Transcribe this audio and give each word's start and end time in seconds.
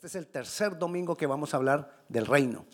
Este 0.00 0.06
es 0.06 0.14
el 0.14 0.28
tercer 0.28 0.78
domingo 0.78 1.14
que 1.14 1.26
vamos 1.26 1.52
a 1.52 1.58
hablar 1.58 1.94
del 2.08 2.24
reino. 2.24 2.64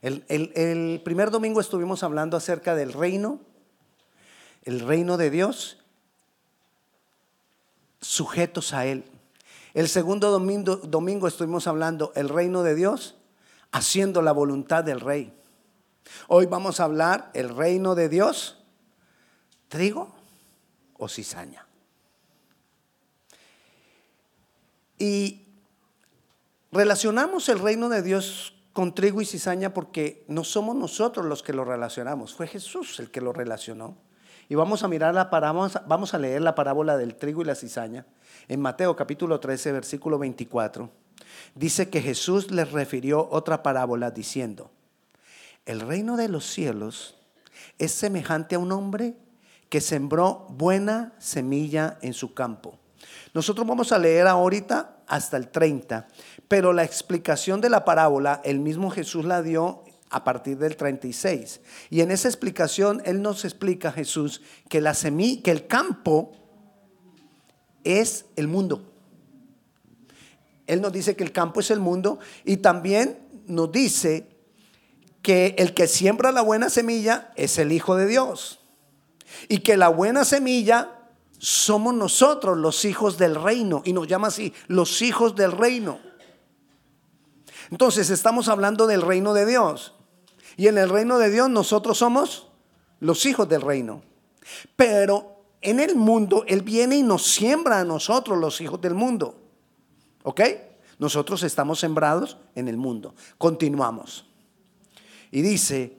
El, 0.00 1.02
primer 1.04 1.30
domingo 1.30 1.60
estuvimos 1.60 2.02
hablando 2.02 2.34
acerca 2.34 2.74
del 2.74 2.94
reino, 2.94 3.40
el 4.62 4.80
reino 4.80 5.18
de 5.18 5.28
Dios, 5.28 5.76
sujetos 8.00 8.72
a 8.72 8.86
Él. 8.86 9.04
El 9.74 9.86
segundo 9.86 10.30
domingo, 10.30 10.76
domingo 10.76 11.28
estuvimos 11.28 11.66
hablando 11.66 12.10
el 12.14 12.30
reino 12.30 12.62
de 12.62 12.74
Dios, 12.74 13.16
haciendo 13.70 14.22
la 14.22 14.32
voluntad 14.32 14.82
del 14.82 15.00
rey. 15.00 15.38
Hoy 16.26 16.46
vamos 16.46 16.80
a 16.80 16.84
hablar 16.84 17.30
el 17.34 17.54
reino 17.54 17.94
de 17.94 18.08
Dios, 18.08 18.64
trigo 19.68 20.14
o 20.96 21.06
cizaña. 21.06 21.66
Y 24.98 25.45
relacionamos 26.76 27.48
el 27.48 27.58
reino 27.58 27.88
de 27.88 28.02
Dios 28.02 28.54
con 28.72 28.94
trigo 28.94 29.22
y 29.22 29.26
cizaña 29.26 29.72
porque 29.72 30.24
no 30.28 30.44
somos 30.44 30.76
nosotros 30.76 31.24
los 31.24 31.42
que 31.42 31.54
lo 31.54 31.64
relacionamos, 31.64 32.34
fue 32.34 32.46
Jesús 32.46 33.00
el 33.00 33.10
que 33.10 33.22
lo 33.22 33.32
relacionó. 33.32 33.96
Y 34.48 34.54
vamos 34.54 34.84
a 34.84 34.88
mirar 34.88 35.14
la 35.14 35.30
parábola, 35.30 35.82
vamos 35.88 36.14
a 36.14 36.18
leer 36.18 36.42
la 36.42 36.54
parábola 36.54 36.96
del 36.96 37.16
trigo 37.16 37.42
y 37.42 37.46
la 37.46 37.54
cizaña 37.54 38.06
en 38.46 38.60
Mateo 38.60 38.94
capítulo 38.94 39.40
13, 39.40 39.72
versículo 39.72 40.18
24. 40.18 40.90
Dice 41.54 41.88
que 41.88 42.02
Jesús 42.02 42.50
les 42.50 42.70
refirió 42.70 43.26
otra 43.30 43.62
parábola 43.62 44.10
diciendo, 44.10 44.70
el 45.64 45.80
reino 45.80 46.16
de 46.16 46.28
los 46.28 46.44
cielos 46.44 47.16
es 47.78 47.92
semejante 47.92 48.54
a 48.54 48.58
un 48.58 48.70
hombre 48.70 49.16
que 49.68 49.80
sembró 49.80 50.46
buena 50.50 51.14
semilla 51.18 51.98
en 52.02 52.12
su 52.12 52.34
campo. 52.34 52.78
Nosotros 53.34 53.66
vamos 53.66 53.90
a 53.90 53.98
leer 53.98 54.26
ahorita 54.26 54.95
hasta 55.06 55.36
el 55.36 55.48
30, 55.48 56.08
pero 56.48 56.72
la 56.72 56.84
explicación 56.84 57.60
de 57.60 57.70
la 57.70 57.84
parábola, 57.84 58.40
el 58.44 58.58
mismo 58.58 58.90
Jesús 58.90 59.24
la 59.24 59.42
dio 59.42 59.84
a 60.10 60.24
partir 60.24 60.58
del 60.58 60.76
36. 60.76 61.60
Y 61.90 62.00
en 62.00 62.10
esa 62.10 62.28
explicación, 62.28 63.02
Él 63.04 63.22
nos 63.22 63.44
explica, 63.44 63.92
Jesús, 63.92 64.42
que, 64.68 64.80
la 64.80 64.94
semilla, 64.94 65.42
que 65.42 65.50
el 65.50 65.66
campo 65.66 66.32
es 67.84 68.26
el 68.36 68.48
mundo. 68.48 68.92
Él 70.66 70.80
nos 70.80 70.92
dice 70.92 71.14
que 71.14 71.24
el 71.24 71.32
campo 71.32 71.60
es 71.60 71.70
el 71.70 71.80
mundo 71.80 72.18
y 72.44 72.56
también 72.58 73.18
nos 73.46 73.70
dice 73.70 74.28
que 75.22 75.54
el 75.58 75.74
que 75.74 75.86
siembra 75.86 76.32
la 76.32 76.42
buena 76.42 76.70
semilla 76.70 77.32
es 77.36 77.58
el 77.58 77.72
Hijo 77.72 77.96
de 77.96 78.06
Dios. 78.06 78.60
Y 79.48 79.58
que 79.58 79.76
la 79.76 79.88
buena 79.88 80.24
semilla 80.24 80.95
somos 81.38 81.94
nosotros 81.94 82.56
los 82.58 82.84
hijos 82.84 83.18
del 83.18 83.34
reino. 83.34 83.82
Y 83.84 83.92
nos 83.92 84.06
llama 84.06 84.28
así, 84.28 84.52
los 84.68 85.02
hijos 85.02 85.34
del 85.34 85.52
reino. 85.52 85.98
Entonces 87.70 88.10
estamos 88.10 88.48
hablando 88.48 88.86
del 88.86 89.02
reino 89.02 89.34
de 89.34 89.46
Dios. 89.46 89.94
Y 90.56 90.68
en 90.68 90.78
el 90.78 90.88
reino 90.88 91.18
de 91.18 91.30
Dios 91.30 91.50
nosotros 91.50 91.98
somos 91.98 92.48
los 93.00 93.26
hijos 93.26 93.48
del 93.48 93.62
reino. 93.62 94.02
Pero 94.76 95.42
en 95.60 95.80
el 95.80 95.96
mundo 95.96 96.44
Él 96.46 96.62
viene 96.62 96.96
y 96.96 97.02
nos 97.02 97.24
siembra 97.26 97.80
a 97.80 97.84
nosotros 97.84 98.38
los 98.38 98.60
hijos 98.60 98.80
del 98.80 98.94
mundo. 98.94 99.40
¿Ok? 100.22 100.40
Nosotros 100.98 101.42
estamos 101.42 101.78
sembrados 101.78 102.38
en 102.54 102.68
el 102.68 102.76
mundo. 102.76 103.14
Continuamos. 103.36 104.26
Y 105.30 105.42
dice, 105.42 105.98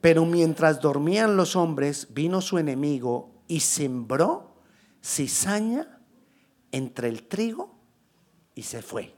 pero 0.00 0.26
mientras 0.26 0.80
dormían 0.80 1.36
los 1.36 1.56
hombres, 1.56 2.08
vino 2.10 2.40
su 2.40 2.58
enemigo 2.58 3.30
y 3.48 3.60
sembró 3.60 4.45
cizaña 5.06 5.86
entre 6.72 7.08
el 7.08 7.28
trigo 7.28 7.72
y 8.54 8.64
se 8.64 8.82
fue. 8.82 9.14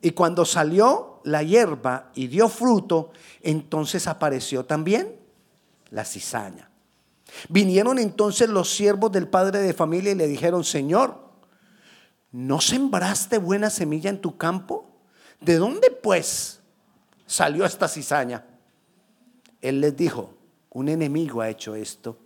Y 0.00 0.12
cuando 0.12 0.44
salió 0.44 1.20
la 1.24 1.42
hierba 1.42 2.10
y 2.14 2.28
dio 2.28 2.48
fruto, 2.48 3.10
entonces 3.42 4.06
apareció 4.06 4.64
también 4.64 5.16
la 5.90 6.04
cizaña. 6.04 6.70
Vinieron 7.48 7.98
entonces 7.98 8.48
los 8.48 8.74
siervos 8.74 9.12
del 9.12 9.28
padre 9.28 9.60
de 9.60 9.74
familia 9.74 10.12
y 10.12 10.14
le 10.14 10.28
dijeron, 10.28 10.64
Señor, 10.64 11.18
¿no 12.32 12.60
sembraste 12.60 13.38
buena 13.38 13.68
semilla 13.68 14.08
en 14.08 14.20
tu 14.20 14.36
campo? 14.36 14.88
¿De 15.40 15.56
dónde 15.56 15.90
pues 15.90 16.60
salió 17.26 17.64
esta 17.66 17.88
cizaña? 17.88 18.46
Él 19.60 19.80
les 19.80 19.96
dijo, 19.96 20.34
un 20.70 20.88
enemigo 20.88 21.40
ha 21.40 21.50
hecho 21.50 21.74
esto. 21.74 22.18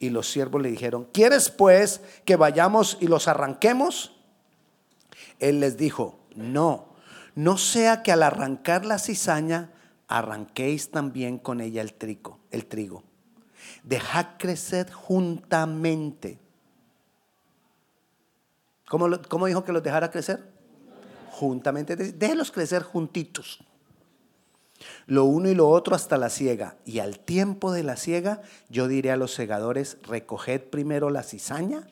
Y 0.00 0.10
los 0.10 0.28
siervos 0.28 0.60
le 0.60 0.70
dijeron, 0.70 1.06
¿quieres 1.12 1.50
pues 1.50 2.00
que 2.24 2.34
vayamos 2.34 2.98
y 3.00 3.06
los 3.06 3.28
arranquemos? 3.28 4.16
Él 5.38 5.60
les 5.60 5.76
dijo, 5.76 6.18
no 6.34 6.90
no 7.34 7.56
sea 7.58 8.02
que 8.02 8.12
al 8.12 8.22
arrancar 8.22 8.84
la 8.84 8.98
cizaña 8.98 9.70
arranquéis 10.08 10.90
también 10.90 11.38
con 11.38 11.60
ella 11.60 11.82
el 11.82 11.94
trigo, 11.94 12.38
el 12.50 12.66
trigo. 12.66 13.04
Dejad 13.84 14.36
crecer 14.38 14.90
juntamente. 14.92 16.38
¿Cómo, 18.88 19.08
¿Cómo, 19.28 19.46
dijo 19.46 19.64
que 19.64 19.72
los 19.72 19.82
dejara 19.82 20.10
crecer? 20.10 20.44
Juntamente. 21.30 21.96
Déjenlos 21.96 22.50
crecer 22.50 22.82
juntitos. 22.82 23.64
Lo 25.06 25.24
uno 25.24 25.48
y 25.48 25.54
lo 25.54 25.68
otro 25.68 25.94
hasta 25.94 26.16
la 26.16 26.30
siega. 26.30 26.76
Y 26.84 26.98
al 27.00 27.18
tiempo 27.18 27.72
de 27.72 27.82
la 27.82 27.96
siega, 27.96 28.42
yo 28.68 28.88
diré 28.88 29.10
a 29.10 29.16
los 29.16 29.34
segadores: 29.34 29.98
recoged 30.02 30.62
primero 30.70 31.10
la 31.10 31.22
cizaña 31.22 31.86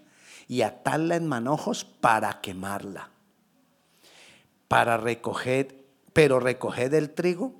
y 0.47 0.63
atadla 0.63 1.17
en 1.17 1.27
manojos 1.27 1.85
para 1.85 2.41
quemarla 2.41 3.11
para 4.69 4.99
recoger, 4.99 5.87
pero 6.13 6.39
recoged 6.39 6.93
el 6.95 7.11
trigo 7.11 7.55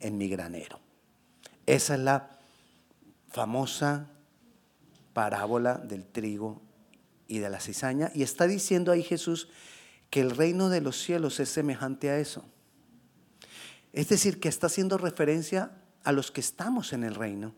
en 0.00 0.18
mi 0.18 0.28
granero. 0.28 0.80
Esa 1.64 1.94
es 1.94 2.00
la 2.00 2.38
famosa 3.30 4.10
parábola 5.12 5.74
del 5.74 6.04
trigo 6.04 6.60
y 7.28 7.38
de 7.38 7.48
la 7.48 7.60
cizaña. 7.60 8.10
Y 8.14 8.22
está 8.22 8.46
diciendo 8.46 8.92
ahí 8.92 9.02
Jesús 9.02 9.48
que 10.10 10.20
el 10.20 10.32
reino 10.32 10.68
de 10.68 10.80
los 10.80 11.00
cielos 11.00 11.40
es 11.40 11.48
semejante 11.48 12.10
a 12.10 12.18
eso. 12.18 12.44
Es 13.96 14.10
decir, 14.10 14.38
que 14.38 14.50
está 14.50 14.66
haciendo 14.66 14.98
referencia 14.98 15.70
a 16.04 16.12
los 16.12 16.30
que 16.30 16.42
estamos 16.42 16.92
en 16.92 17.02
el 17.02 17.14
reino. 17.14 17.54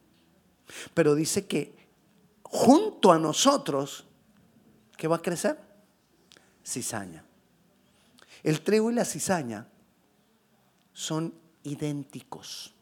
Pero 0.94 1.16
dice 1.16 1.48
que 1.48 1.74
junto 2.44 3.10
a 3.10 3.18
nosotros, 3.18 4.06
¿qué 4.96 5.08
va 5.08 5.16
a 5.16 5.22
crecer? 5.22 5.58
Cizaña. 6.64 7.24
El 8.44 8.60
trigo 8.60 8.88
y 8.88 8.94
la 8.94 9.04
cizaña 9.04 9.66
son 10.92 11.34
idénticos. 11.64 12.72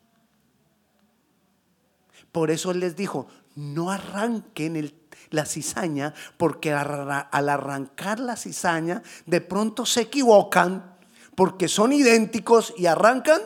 Por 2.31 2.51
eso 2.51 2.75
les 2.75 2.95
dijo, 2.95 3.27
no 3.55 3.91
arranquen 3.91 4.93
la 5.31 5.47
cizaña, 5.47 6.13
porque 6.37 6.75
al 6.75 7.49
arrancar 7.49 8.21
la 8.21 8.37
cizaña, 8.37 9.03
de 9.25 9.41
pronto 9.41 9.87
se 9.87 10.03
equivocan, 10.03 10.96
porque 11.37 11.69
son 11.69 11.93
idénticos 11.93 12.75
y 12.77 12.87
arrancan 12.87 13.41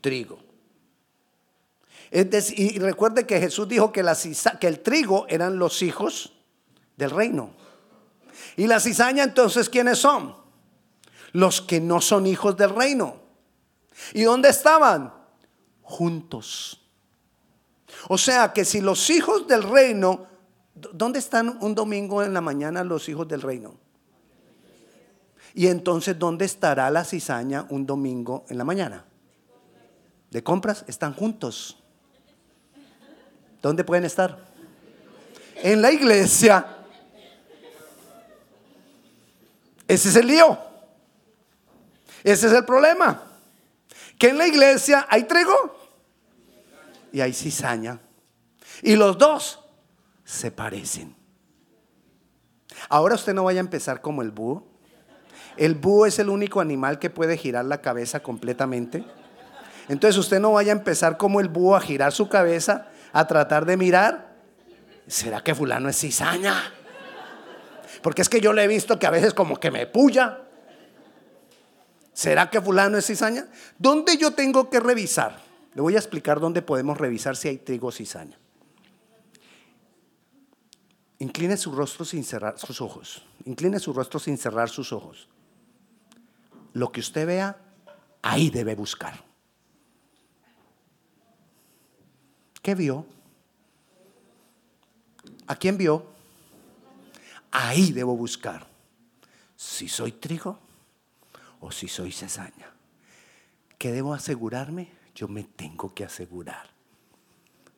trigo. 0.00 0.38
y 2.10 2.78
recuerde 2.78 3.26
que 3.26 3.38
Jesús 3.38 3.68
dijo 3.68 3.92
que, 3.92 4.02
que 4.58 4.66
el 4.66 4.80
trigo 4.80 5.26
eran 5.28 5.58
los 5.58 5.82
hijos 5.82 6.32
del 6.96 7.10
reino. 7.10 7.50
Y 8.56 8.66
la 8.66 8.80
cizaña 8.80 9.24
entonces, 9.24 9.68
¿quiénes 9.68 9.98
son? 9.98 10.40
los 11.32 11.60
que 11.60 11.80
no 11.80 12.00
son 12.00 12.26
hijos 12.26 12.56
del 12.56 12.70
reino. 12.70 13.16
¿Y 14.12 14.22
dónde 14.22 14.48
estaban? 14.48 15.12
Juntos. 15.82 16.80
O 18.08 18.18
sea 18.18 18.52
que 18.52 18.64
si 18.64 18.80
los 18.80 19.10
hijos 19.10 19.46
del 19.46 19.62
reino, 19.62 20.26
¿dónde 20.74 21.18
están 21.18 21.58
un 21.60 21.74
domingo 21.74 22.22
en 22.22 22.32
la 22.32 22.40
mañana 22.40 22.84
los 22.84 23.08
hijos 23.08 23.28
del 23.28 23.42
reino? 23.42 23.74
Y 25.54 25.66
entonces, 25.66 26.18
¿dónde 26.18 26.44
estará 26.44 26.90
la 26.90 27.04
cizaña 27.04 27.66
un 27.70 27.86
domingo 27.86 28.44
en 28.48 28.58
la 28.58 28.64
mañana? 28.64 29.04
De 30.30 30.42
compras, 30.42 30.84
están 30.86 31.12
juntos. 31.14 31.76
¿Dónde 33.60 33.84
pueden 33.84 34.04
estar? 34.04 34.38
En 35.56 35.82
la 35.82 35.92
iglesia. 35.92 36.78
Ese 39.88 40.08
es 40.08 40.16
el 40.16 40.28
lío. 40.28 40.58
Ese 42.22 42.46
es 42.46 42.52
el 42.52 42.64
problema. 42.64 43.22
Que 44.18 44.28
en 44.28 44.38
la 44.38 44.46
iglesia 44.46 45.06
hay 45.08 45.24
trigo 45.24 45.76
y 47.12 47.20
hay 47.20 47.32
cizaña. 47.32 47.98
Y 48.82 48.94
los 48.96 49.18
dos 49.18 49.58
se 50.24 50.50
parecen. 50.50 51.16
Ahora 52.88 53.16
usted 53.16 53.34
no 53.34 53.44
vaya 53.44 53.60
a 53.60 53.64
empezar 53.64 54.00
como 54.00 54.22
el 54.22 54.30
búho. 54.30 54.69
El 55.56 55.74
búho 55.74 56.06
es 56.06 56.18
el 56.18 56.28
único 56.28 56.60
animal 56.60 56.98
que 56.98 57.10
puede 57.10 57.36
girar 57.36 57.64
la 57.64 57.80
cabeza 57.80 58.20
completamente. 58.20 59.04
Entonces 59.88 60.16
usted 60.18 60.40
no 60.40 60.52
vaya 60.52 60.72
a 60.72 60.76
empezar 60.76 61.16
como 61.16 61.40
el 61.40 61.48
búho 61.48 61.76
a 61.76 61.80
girar 61.80 62.12
su 62.12 62.28
cabeza, 62.28 62.88
a 63.12 63.26
tratar 63.26 63.66
de 63.66 63.76
mirar. 63.76 64.36
¿Será 65.06 65.42
que 65.42 65.54
fulano 65.54 65.88
es 65.88 65.98
cizaña? 65.98 66.72
Porque 68.02 68.22
es 68.22 68.28
que 68.28 68.40
yo 68.40 68.52
le 68.52 68.64
he 68.64 68.68
visto 68.68 68.98
que 68.98 69.06
a 69.06 69.10
veces 69.10 69.34
como 69.34 69.58
que 69.58 69.70
me 69.70 69.86
puya. 69.86 70.42
¿Será 72.12 72.48
que 72.50 72.60
fulano 72.60 72.98
es 72.98 73.06
cizaña? 73.06 73.46
¿Dónde 73.78 74.16
yo 74.16 74.32
tengo 74.32 74.70
que 74.70 74.78
revisar? 74.78 75.38
Le 75.74 75.82
voy 75.82 75.96
a 75.96 75.98
explicar 75.98 76.40
dónde 76.40 76.62
podemos 76.62 76.98
revisar 76.98 77.36
si 77.36 77.48
hay 77.48 77.58
trigo 77.58 77.88
o 77.88 77.92
cizaña. 77.92 78.38
Incline 81.18 81.56
su 81.56 81.72
rostro 81.72 82.04
sin 82.04 82.24
cerrar 82.24 82.58
sus 82.58 82.80
ojos. 82.80 83.22
Incline 83.44 83.78
su 83.78 83.92
rostro 83.92 84.18
sin 84.18 84.38
cerrar 84.38 84.68
sus 84.70 84.92
ojos. 84.92 85.28
Lo 86.72 86.92
que 86.92 87.00
usted 87.00 87.26
vea, 87.26 87.56
ahí 88.22 88.50
debe 88.50 88.74
buscar. 88.74 89.22
¿Qué 92.62 92.74
vio? 92.74 93.06
¿A 95.46 95.56
quién 95.56 95.76
vio? 95.76 96.06
Ahí 97.50 97.92
debo 97.92 98.16
buscar. 98.16 98.66
Si 99.56 99.88
soy 99.88 100.12
trigo 100.12 100.58
o 101.60 101.72
si 101.72 101.88
soy 101.88 102.12
cesaña. 102.12 102.72
¿Qué 103.78 103.92
debo 103.92 104.14
asegurarme? 104.14 104.92
Yo 105.14 105.26
me 105.26 105.44
tengo 105.44 105.94
que 105.94 106.04
asegurar 106.04 106.70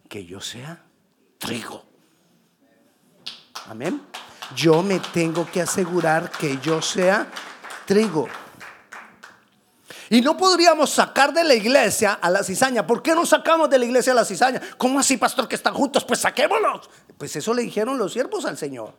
que 0.08 0.26
yo 0.26 0.40
sea 0.40 0.84
trigo. 1.38 1.84
Amén. 3.66 4.02
Yo 4.54 4.82
me 4.82 5.00
tengo 5.00 5.50
que 5.50 5.62
asegurar 5.62 6.30
que 6.30 6.58
yo 6.58 6.82
sea 6.82 7.30
trigo. 7.86 8.28
Y 10.12 10.20
no 10.20 10.36
podríamos 10.36 10.90
sacar 10.90 11.32
de 11.32 11.42
la 11.42 11.54
iglesia 11.54 12.12
a 12.12 12.28
la 12.28 12.44
cizaña. 12.44 12.86
¿Por 12.86 13.02
qué 13.02 13.14
no 13.14 13.24
sacamos 13.24 13.70
de 13.70 13.78
la 13.78 13.86
iglesia 13.86 14.12
a 14.12 14.16
la 14.16 14.26
cizaña? 14.26 14.60
¿Cómo 14.76 15.00
así, 15.00 15.16
pastor, 15.16 15.48
que 15.48 15.54
están 15.54 15.72
juntos? 15.72 16.04
Pues 16.04 16.20
saquémoslos. 16.20 16.90
Pues 17.16 17.34
eso 17.34 17.54
le 17.54 17.62
dijeron 17.62 17.96
los 17.96 18.12
siervos 18.12 18.44
al 18.44 18.58
Señor. 18.58 18.92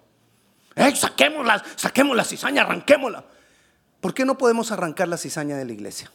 ¡Eh, 0.73 0.95
saquémosla, 0.95 1.63
saquemos 1.75 2.17
la 2.17 2.23
cizaña, 2.23 2.63
arranquémosla! 2.63 3.25
¿Por 4.01 4.15
qué 4.15 4.25
no 4.25 4.39
podemos 4.39 4.71
arrancar 4.71 5.07
la 5.07 5.17
cizaña 5.17 5.55
de 5.55 5.65
la 5.65 5.73
iglesia? 5.73 6.11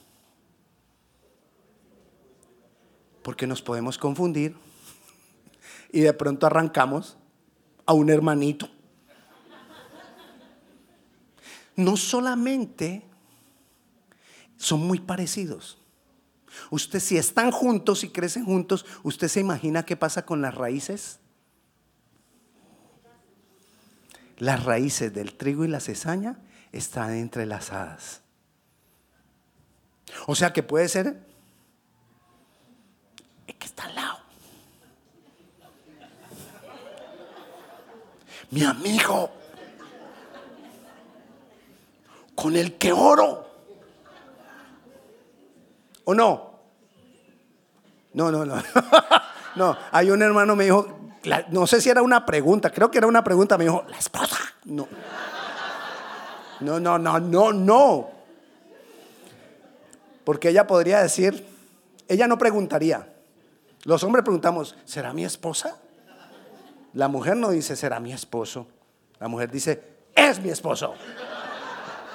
Porque 3.22 3.46
nos 3.46 3.62
podemos 3.62 3.98
confundir 3.98 4.56
y 5.92 6.00
de 6.00 6.12
pronto 6.12 6.44
arrancamos 6.44 7.16
a 7.86 7.92
un 7.92 8.10
hermanito. 8.10 8.68
No 11.76 11.96
solamente 11.96 13.07
son 14.58 14.86
muy 14.86 15.00
parecidos. 15.00 15.78
Usted 16.70 17.00
si 17.00 17.16
están 17.16 17.50
juntos 17.50 18.04
y 18.04 18.10
crecen 18.10 18.44
juntos, 18.44 18.84
¿usted 19.02 19.28
se 19.28 19.40
imagina 19.40 19.84
qué 19.84 19.96
pasa 19.96 20.26
con 20.26 20.42
las 20.42 20.54
raíces? 20.54 21.20
Las 24.36 24.64
raíces 24.64 25.12
del 25.14 25.34
trigo 25.34 25.64
y 25.64 25.68
la 25.68 25.80
cesaña 25.80 26.38
están 26.72 27.14
entrelazadas. 27.14 28.20
O 30.26 30.34
sea 30.34 30.52
que 30.52 30.62
puede 30.62 30.88
ser 30.88 31.26
es 33.46 33.54
que 33.54 33.66
está 33.66 33.84
al 33.84 33.94
lado. 33.94 34.18
Mi 38.50 38.64
amigo 38.64 39.30
con 42.38 42.54
el 42.54 42.78
que 42.78 42.92
oro. 42.92 43.47
¿O 46.08 46.14
no? 46.14 46.60
No, 48.14 48.32
no, 48.32 48.42
no. 48.46 48.54
no, 49.56 49.76
hay 49.92 50.10
un 50.10 50.22
hermano 50.22 50.56
me 50.56 50.64
dijo, 50.64 50.88
no 51.50 51.66
sé 51.66 51.82
si 51.82 51.90
era 51.90 52.00
una 52.00 52.24
pregunta, 52.24 52.70
creo 52.70 52.90
que 52.90 52.96
era 52.96 53.06
una 53.06 53.22
pregunta, 53.22 53.58
me 53.58 53.64
dijo, 53.64 53.84
la 53.86 53.98
esposa. 53.98 54.38
No. 54.64 54.88
No, 56.60 56.80
no, 56.80 56.98
no, 56.98 57.20
no, 57.20 57.52
no. 57.52 58.10
Porque 60.24 60.48
ella 60.48 60.66
podría 60.66 61.02
decir, 61.02 61.46
ella 62.08 62.26
no 62.26 62.38
preguntaría. 62.38 63.06
Los 63.84 64.02
hombres 64.02 64.24
preguntamos, 64.24 64.76
¿será 64.86 65.12
mi 65.12 65.26
esposa? 65.26 65.76
La 66.94 67.08
mujer 67.08 67.36
no 67.36 67.50
dice, 67.50 67.76
¿será 67.76 68.00
mi 68.00 68.14
esposo? 68.14 68.66
La 69.20 69.28
mujer 69.28 69.50
dice, 69.50 69.82
es 70.16 70.40
mi 70.40 70.48
esposo. 70.48 70.94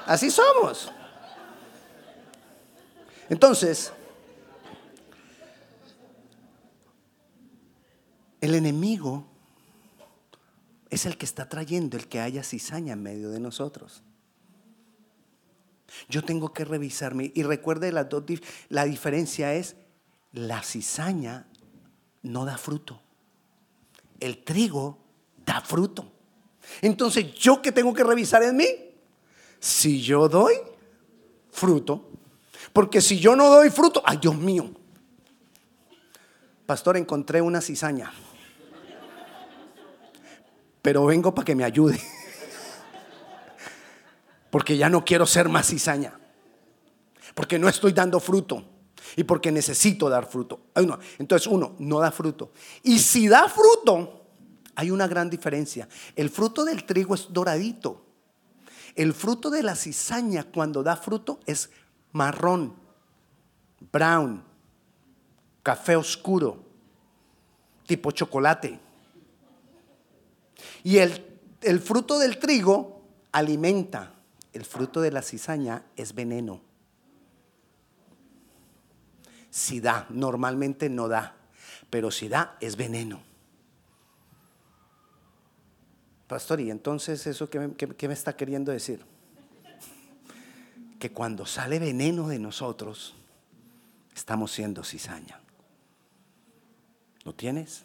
Así 0.08 0.32
somos. 0.32 0.92
Entonces, 3.30 3.92
el 8.42 8.56
enemigo 8.56 9.26
es 10.90 11.06
el 11.06 11.18
que 11.18 11.26
está 11.26 11.50
trayendo 11.50 11.98
el 11.98 12.08
que 12.08 12.20
haya 12.20 12.44
cizaña 12.44 12.94
en 12.94 13.02
medio 13.02 13.32
de 13.32 13.40
nosotros. 13.40 14.04
Yo 16.10 16.24
tengo 16.24 16.54
que 16.54 16.66
revisarme 16.66 17.32
y 17.34 17.44
recuerde 17.44 17.92
la, 17.92 18.86
diferencia 18.86 19.54
es 19.54 19.76
la 20.32 20.62
cizaña 20.64 21.48
no 22.22 22.46
da 22.46 22.58
fruto. 22.58 23.02
El 24.20 24.44
trigo 24.44 24.98
da 25.46 25.62
fruto. 25.62 26.12
Entonces, 26.82 27.34
¿yo 27.36 27.62
qué 27.62 27.72
tengo 27.72 27.94
que 27.94 28.04
revisar 28.04 28.44
en 28.44 28.56
mí? 28.56 28.68
Si 29.60 30.02
yo 30.02 30.28
doy 30.30 30.56
fruto, 31.52 32.10
porque 32.72 33.02
si 33.02 33.20
yo 33.20 33.36
no 33.36 33.50
doy 33.50 33.70
fruto, 33.70 34.02
ay 34.06 34.18
Dios 34.18 34.36
mío, 34.36 34.72
pastor, 36.66 36.98
encontré 36.98 37.42
una 37.42 37.60
cizaña, 37.62 38.14
pero 40.82 41.06
vengo 41.06 41.34
para 41.34 41.46
que 41.46 41.56
me 41.56 41.64
ayude, 41.64 42.00
porque 44.50 44.78
ya 44.78 44.90
no 44.90 45.04
quiero 45.04 45.26
ser 45.26 45.50
más 45.50 45.68
cizaña, 45.68 46.20
porque 47.34 47.60
no 47.60 47.68
estoy 47.68 47.92
dando 47.94 48.20
fruto 48.20 48.64
y 49.16 49.24
porque 49.24 49.52
necesito 49.52 50.10
dar 50.10 50.26
fruto. 50.28 50.68
Entonces 51.18 51.48
uno 51.48 51.76
no 51.80 52.00
da 52.00 52.12
fruto. 52.12 52.52
Y 52.84 53.00
si 53.00 53.28
da 53.28 53.50
fruto, 53.50 54.22
hay 54.76 54.90
una 54.92 55.08
gran 55.08 55.30
diferencia. 55.30 55.88
El 56.16 56.30
fruto 56.30 56.64
del 56.64 56.84
trigo 56.86 57.16
es 57.16 57.28
doradito. 57.32 58.06
El 58.96 59.14
fruto 59.14 59.50
de 59.50 59.64
la 59.64 59.76
cizaña 59.76 60.44
cuando 60.44 60.84
da 60.84 60.96
fruto 60.96 61.40
es 61.46 61.70
marrón, 62.14 62.76
brown, 63.92 64.44
café 65.62 65.96
oscuro, 65.96 66.64
tipo 67.86 68.12
chocolate. 68.12 68.80
Y 70.84 70.98
el, 70.98 71.40
el 71.62 71.80
fruto 71.80 72.20
del 72.20 72.40
trigo 72.40 73.02
alimenta, 73.32 74.14
el 74.54 74.64
fruto 74.64 75.02
de 75.02 75.12
la 75.12 75.22
cizaña 75.22 75.84
es 75.96 76.14
veneno. 76.14 76.62
Si 79.50 79.80
da, 79.80 80.08
normalmente 80.10 80.90
no 80.90 81.08
da, 81.08 81.36
pero 81.90 82.10
si 82.10 82.28
da 82.28 82.58
es 82.60 82.76
veneno. 82.76 83.22
Pastor, 86.28 86.62
¿y 86.62 86.72
entonces 86.72 87.28
eso 87.28 87.50
qué 87.50 88.08
me 88.08 88.14
está 88.14 88.36
queriendo 88.36 88.72
decir? 88.72 89.13
Que 91.04 91.12
cuando 91.12 91.46
sale 91.46 91.80
veneno 91.80 92.30
de 92.30 92.40
nosotros, 92.40 93.14
estamos 94.16 94.54
siendo 94.54 94.86
cizaña. 94.86 95.38
¿Lo 97.26 97.36
tienes? 97.36 97.84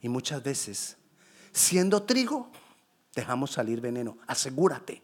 Y 0.00 0.08
muchas 0.08 0.42
veces, 0.42 0.96
siendo 1.52 2.04
trigo, 2.04 2.50
dejamos 3.14 3.50
salir 3.50 3.82
veneno. 3.82 4.16
Asegúrate 4.26 5.02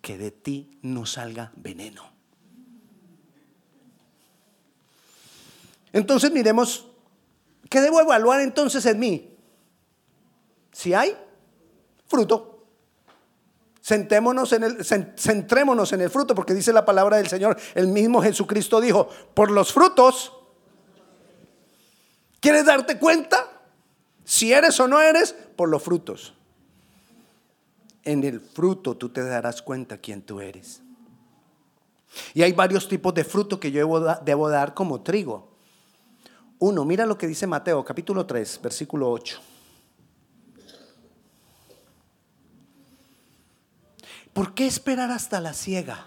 que 0.00 0.16
de 0.16 0.30
ti 0.30 0.78
no 0.80 1.04
salga 1.04 1.52
veneno. 1.56 2.10
Entonces 5.92 6.32
miremos, 6.32 6.86
¿qué 7.68 7.82
debo 7.82 8.00
evaluar 8.00 8.40
entonces 8.40 8.86
en 8.86 8.98
mí? 8.98 9.36
Si 10.72 10.94
hay 10.94 11.14
fruto. 12.06 12.49
En 13.92 14.64
el, 14.64 14.84
centrémonos 14.84 15.92
en 15.92 16.00
el 16.00 16.10
fruto, 16.10 16.34
porque 16.34 16.54
dice 16.54 16.72
la 16.72 16.84
palabra 16.84 17.16
del 17.16 17.28
Señor, 17.28 17.56
el 17.74 17.88
mismo 17.88 18.22
Jesucristo 18.22 18.80
dijo, 18.80 19.08
por 19.34 19.50
los 19.50 19.72
frutos, 19.72 20.32
¿quieres 22.40 22.66
darte 22.66 22.98
cuenta? 22.98 23.46
Si 24.24 24.52
eres 24.52 24.78
o 24.80 24.86
no 24.86 25.00
eres, 25.00 25.34
por 25.56 25.68
los 25.68 25.82
frutos. 25.82 26.34
En 28.04 28.24
el 28.24 28.40
fruto 28.40 28.96
tú 28.96 29.08
te 29.08 29.22
darás 29.24 29.60
cuenta 29.60 29.98
quién 29.98 30.22
tú 30.22 30.40
eres. 30.40 30.82
Y 32.34 32.42
hay 32.42 32.52
varios 32.52 32.88
tipos 32.88 33.14
de 33.14 33.24
fruto 33.24 33.60
que 33.60 33.70
yo 33.70 33.78
debo, 33.78 34.00
debo 34.00 34.48
dar 34.48 34.74
como 34.74 35.00
trigo. 35.00 35.48
Uno, 36.58 36.84
mira 36.84 37.06
lo 37.06 37.16
que 37.16 37.26
dice 37.26 37.46
Mateo 37.46 37.84
capítulo 37.84 38.26
3, 38.26 38.60
versículo 38.62 39.10
8. 39.10 39.40
¿Por 44.32 44.54
qué 44.54 44.66
esperar 44.66 45.10
hasta 45.10 45.40
la 45.40 45.52
ciega? 45.52 46.06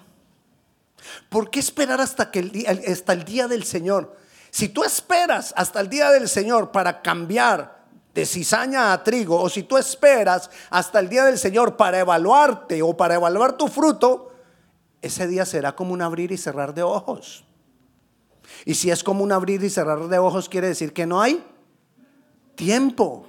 ¿Por 1.29 1.49
qué 1.49 1.59
esperar 1.59 1.99
hasta, 1.99 2.31
que 2.31 2.39
el 2.39 2.51
día, 2.51 2.71
hasta 2.87 3.13
el 3.13 3.25
día 3.25 3.47
del 3.47 3.63
Señor? 3.63 4.15
Si 4.51 4.69
tú 4.69 4.83
esperas 4.83 5.53
hasta 5.57 5.81
el 5.81 5.89
día 5.89 6.11
del 6.11 6.29
Señor 6.29 6.71
para 6.71 7.01
cambiar 7.01 7.83
de 8.13 8.25
cizaña 8.25 8.93
a 8.93 9.03
trigo, 9.03 9.41
o 9.41 9.49
si 9.49 9.63
tú 9.63 9.77
esperas 9.77 10.49
hasta 10.69 10.99
el 10.99 11.09
día 11.09 11.25
del 11.25 11.37
Señor 11.37 11.75
para 11.75 11.99
evaluarte 11.99 12.81
o 12.81 12.95
para 12.95 13.15
evaluar 13.15 13.57
tu 13.57 13.67
fruto, 13.67 14.31
ese 15.01 15.27
día 15.27 15.45
será 15.45 15.75
como 15.75 15.93
un 15.93 16.01
abrir 16.01 16.31
y 16.31 16.37
cerrar 16.37 16.73
de 16.73 16.83
ojos. 16.83 17.43
Y 18.65 18.75
si 18.75 18.91
es 18.91 19.03
como 19.03 19.23
un 19.23 19.31
abrir 19.31 19.63
y 19.63 19.69
cerrar 19.69 20.07
de 20.07 20.19
ojos, 20.19 20.47
quiere 20.47 20.67
decir 20.67 20.93
que 20.93 21.05
no 21.05 21.21
hay 21.21 21.43
tiempo. 22.55 23.27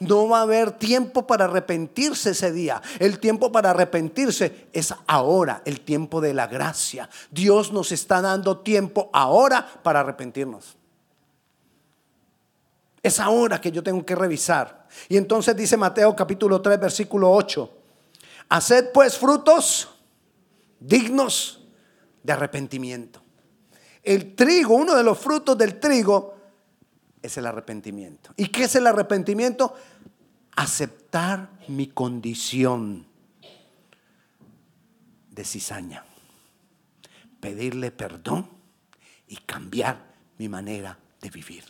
No 0.00 0.28
va 0.28 0.40
a 0.40 0.42
haber 0.42 0.72
tiempo 0.72 1.26
para 1.26 1.46
arrepentirse 1.46 2.30
ese 2.30 2.52
día. 2.52 2.80
El 2.98 3.18
tiempo 3.18 3.50
para 3.50 3.70
arrepentirse 3.70 4.68
es 4.72 4.94
ahora, 5.06 5.62
el 5.64 5.80
tiempo 5.80 6.20
de 6.20 6.34
la 6.34 6.46
gracia. 6.46 7.08
Dios 7.30 7.72
nos 7.72 7.90
está 7.90 8.20
dando 8.20 8.58
tiempo 8.58 9.10
ahora 9.12 9.66
para 9.82 10.00
arrepentirnos. 10.00 10.76
Es 13.02 13.20
ahora 13.20 13.60
que 13.60 13.72
yo 13.72 13.82
tengo 13.82 14.04
que 14.04 14.14
revisar. 14.14 14.86
Y 15.08 15.16
entonces 15.16 15.56
dice 15.56 15.76
Mateo 15.76 16.14
capítulo 16.14 16.60
3, 16.60 16.78
versículo 16.78 17.32
8. 17.32 17.70
Haced 18.50 18.92
pues 18.92 19.18
frutos 19.18 19.88
dignos 20.80 21.60
de 22.22 22.32
arrepentimiento. 22.32 23.20
El 24.02 24.34
trigo, 24.34 24.74
uno 24.74 24.94
de 24.94 25.02
los 25.02 25.18
frutos 25.18 25.58
del 25.58 25.78
trigo 25.78 26.37
es 27.22 27.36
el 27.36 27.46
arrepentimiento. 27.46 28.32
¿Y 28.36 28.48
qué 28.48 28.64
es 28.64 28.74
el 28.76 28.86
arrepentimiento? 28.86 29.74
Aceptar 30.56 31.50
mi 31.68 31.88
condición 31.88 33.06
de 35.30 35.44
cizaña, 35.44 36.04
pedirle 37.40 37.90
perdón 37.92 38.48
y 39.28 39.36
cambiar 39.36 40.14
mi 40.38 40.48
manera 40.48 40.98
de 41.20 41.30
vivir. 41.30 41.64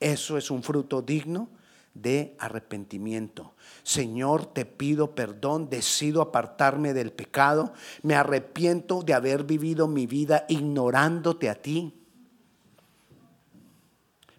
Eso 0.00 0.38
es 0.38 0.50
un 0.50 0.62
fruto 0.62 1.02
digno 1.02 1.48
de 1.94 2.36
arrepentimiento. 2.38 3.54
Señor, 3.82 4.46
te 4.46 4.64
pido 4.64 5.14
perdón, 5.14 5.68
decido 5.68 6.22
apartarme 6.22 6.94
del 6.94 7.12
pecado, 7.12 7.72
me 8.02 8.14
arrepiento 8.14 9.02
de 9.02 9.14
haber 9.14 9.44
vivido 9.44 9.88
mi 9.88 10.06
vida 10.06 10.44
ignorándote 10.48 11.50
a 11.50 11.56
ti. 11.56 11.97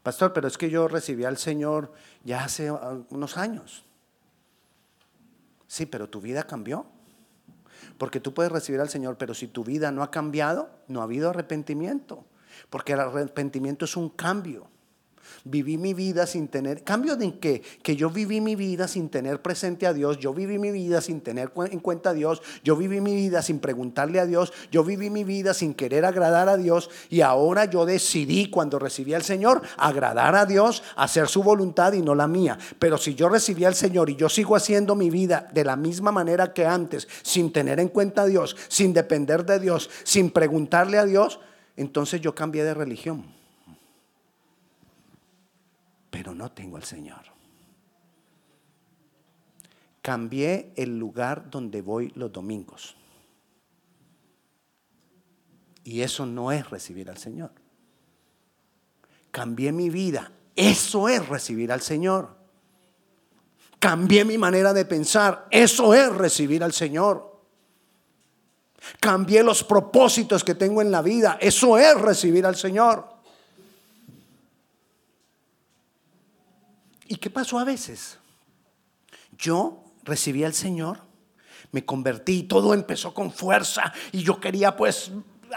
Pastor, 0.04 0.34
pero 0.34 0.48
es 0.48 0.58
que 0.58 0.70
yo 0.70 0.88
recibí 0.88 1.26
al 1.26 1.38
Señor 1.38 1.94
ya 2.24 2.44
hace 2.44 2.72
unos 2.72 3.38
años. 3.38 3.86
Sí, 5.68 5.86
pero 5.86 6.10
tu 6.10 6.22
vida 6.22 6.44
cambió. 6.44 6.86
Porque 7.98 8.20
tú 8.20 8.34
puedes 8.34 8.52
recibir 8.52 8.80
al 8.82 8.90
Señor, 8.90 9.18
pero 9.18 9.34
si 9.34 9.48
tu 9.48 9.64
vida 9.64 9.92
no 9.92 10.04
ha 10.04 10.12
cambiado, 10.12 10.70
no 10.88 11.02
ha 11.02 11.04
habido 11.04 11.30
arrepentimiento. 11.30 12.26
Porque 12.70 12.94
el 12.94 13.02
arrepentimiento 13.02 13.86
es 13.86 13.96
un 13.98 14.10
cambio. 14.10 14.68
Viví 15.44 15.78
mi 15.78 15.94
vida 15.94 16.28
sin 16.28 16.48
tener, 16.48 16.84
cambio 16.84 17.16
de 17.16 17.40
qué? 17.40 17.62
Que 17.82 17.96
yo 17.96 18.10
viví 18.10 18.42
mi 18.42 18.56
vida 18.56 18.88
sin 18.88 19.10
tener 19.10 19.42
presente 19.42 19.88
a 19.88 19.94
Dios, 19.94 20.20
yo 20.20 20.34
viví 20.34 20.60
mi 20.60 20.72
vida 20.72 21.02
sin 21.02 21.22
tener 21.22 21.52
en 21.72 21.80
cuenta 21.80 22.12
a 22.12 22.14
Dios, 22.14 22.42
yo 22.64 22.76
viví 22.76 23.02
mi 23.02 23.16
vida 23.16 23.42
sin 23.42 23.60
preguntarle 23.60 24.20
a 24.20 24.26
Dios, 24.26 24.52
yo 24.72 24.84
viví 24.84 25.10
mi 25.10 25.24
vida 25.24 25.54
sin 25.54 25.74
querer 25.74 26.06
agradar 26.06 26.50
a 26.50 26.58
Dios 26.58 26.90
y 27.10 27.22
ahora 27.22 27.66
yo 27.66 27.86
decidí 27.86 28.50
cuando 28.50 28.80
recibí 28.80 29.14
al 29.14 29.24
Señor 29.24 29.62
agradar 29.78 30.36
a 30.36 30.46
Dios, 30.46 30.84
hacer 30.96 31.28
su 31.28 31.44
voluntad 31.44 31.94
y 31.94 32.02
no 32.02 32.16
la 32.16 32.28
mía. 32.28 32.58
Pero 32.78 32.98
si 32.98 33.16
yo 33.16 33.30
recibí 33.30 33.66
al 33.66 33.76
Señor 33.76 34.10
y 34.10 34.16
yo 34.16 34.30
sigo 34.30 34.56
haciendo 34.56 34.96
mi 34.96 35.10
vida 35.10 35.48
de 35.54 35.64
la 35.64 35.76
misma 35.76 36.12
manera 36.12 36.54
que 36.54 36.66
antes, 36.66 37.08
sin 37.22 37.52
tener 37.52 37.80
en 37.80 37.90
cuenta 37.90 38.24
a 38.24 38.26
Dios, 38.26 38.56
sin 38.68 38.94
depender 38.94 39.46
de 39.46 39.60
Dios, 39.60 39.90
sin 40.04 40.32
preguntarle 40.32 40.98
a 40.98 41.06
Dios, 41.06 41.40
entonces 41.76 42.22
yo 42.22 42.36
cambié 42.36 42.64
de 42.64 42.74
religión 42.74 43.39
pero 46.20 46.36
no 46.36 46.52
tengo 46.52 46.76
al 46.76 46.84
Señor. 46.84 47.22
Cambié 50.02 50.74
el 50.76 51.00
lugar 51.00 51.50
donde 51.50 51.82
voy 51.82 52.12
los 52.14 52.30
domingos. 52.30 52.98
Y 55.86 56.02
eso 56.02 56.26
no 56.26 56.52
es 56.52 56.70
recibir 56.70 57.10
al 57.10 57.18
Señor. 57.18 57.54
Cambié 59.32 59.72
mi 59.72 59.90
vida. 59.90 60.34
Eso 60.58 61.08
es 61.08 61.26
recibir 61.30 61.72
al 61.72 61.80
Señor. 61.80 62.36
Cambié 63.80 64.26
mi 64.26 64.38
manera 64.38 64.74
de 64.74 64.84
pensar. 64.84 65.48
Eso 65.52 65.94
es 65.94 66.14
recibir 66.14 66.66
al 66.66 66.74
Señor. 66.74 67.40
Cambié 69.00 69.42
los 69.42 69.64
propósitos 69.64 70.44
que 70.44 70.56
tengo 70.56 70.82
en 70.82 70.92
la 70.92 71.02
vida. 71.02 71.38
Eso 71.40 71.78
es 71.78 71.98
recibir 71.98 72.46
al 72.46 72.58
Señor. 72.58 73.19
¿Y 77.10 77.16
qué 77.16 77.30
pasó 77.32 77.60
a 77.60 77.66
veces? 77.66 78.20
Yo 79.36 79.84
recibí 80.04 80.44
al 80.44 80.54
Señor, 80.54 81.00
me 81.72 81.84
convertí, 81.84 82.44
todo 82.44 82.76
empezó 82.76 83.16
con 83.16 83.34
fuerza 83.34 83.92
y 84.12 84.22
yo 84.22 84.40
quería 84.40 84.78
pues 84.78 85.12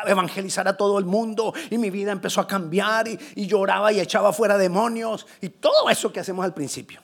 evangelizar 0.07 0.67
a 0.67 0.79
todo 0.79 0.99
el 0.99 1.05
mundo 1.05 1.53
y 1.71 1.77
mi 1.77 1.91
vida 1.91 2.11
empezó 2.11 2.41
a 2.41 2.47
cambiar 2.47 3.07
y, 3.07 3.19
lloraba 3.47 3.93
y 3.93 4.01
echaba 4.01 4.33
fuera 4.33 4.57
demonios 4.57 5.27
y 5.43 5.51
todo 5.51 5.91
eso 5.91 6.11
que 6.11 6.21
hacemos 6.21 6.43
al 6.43 6.55
principio. 6.55 7.03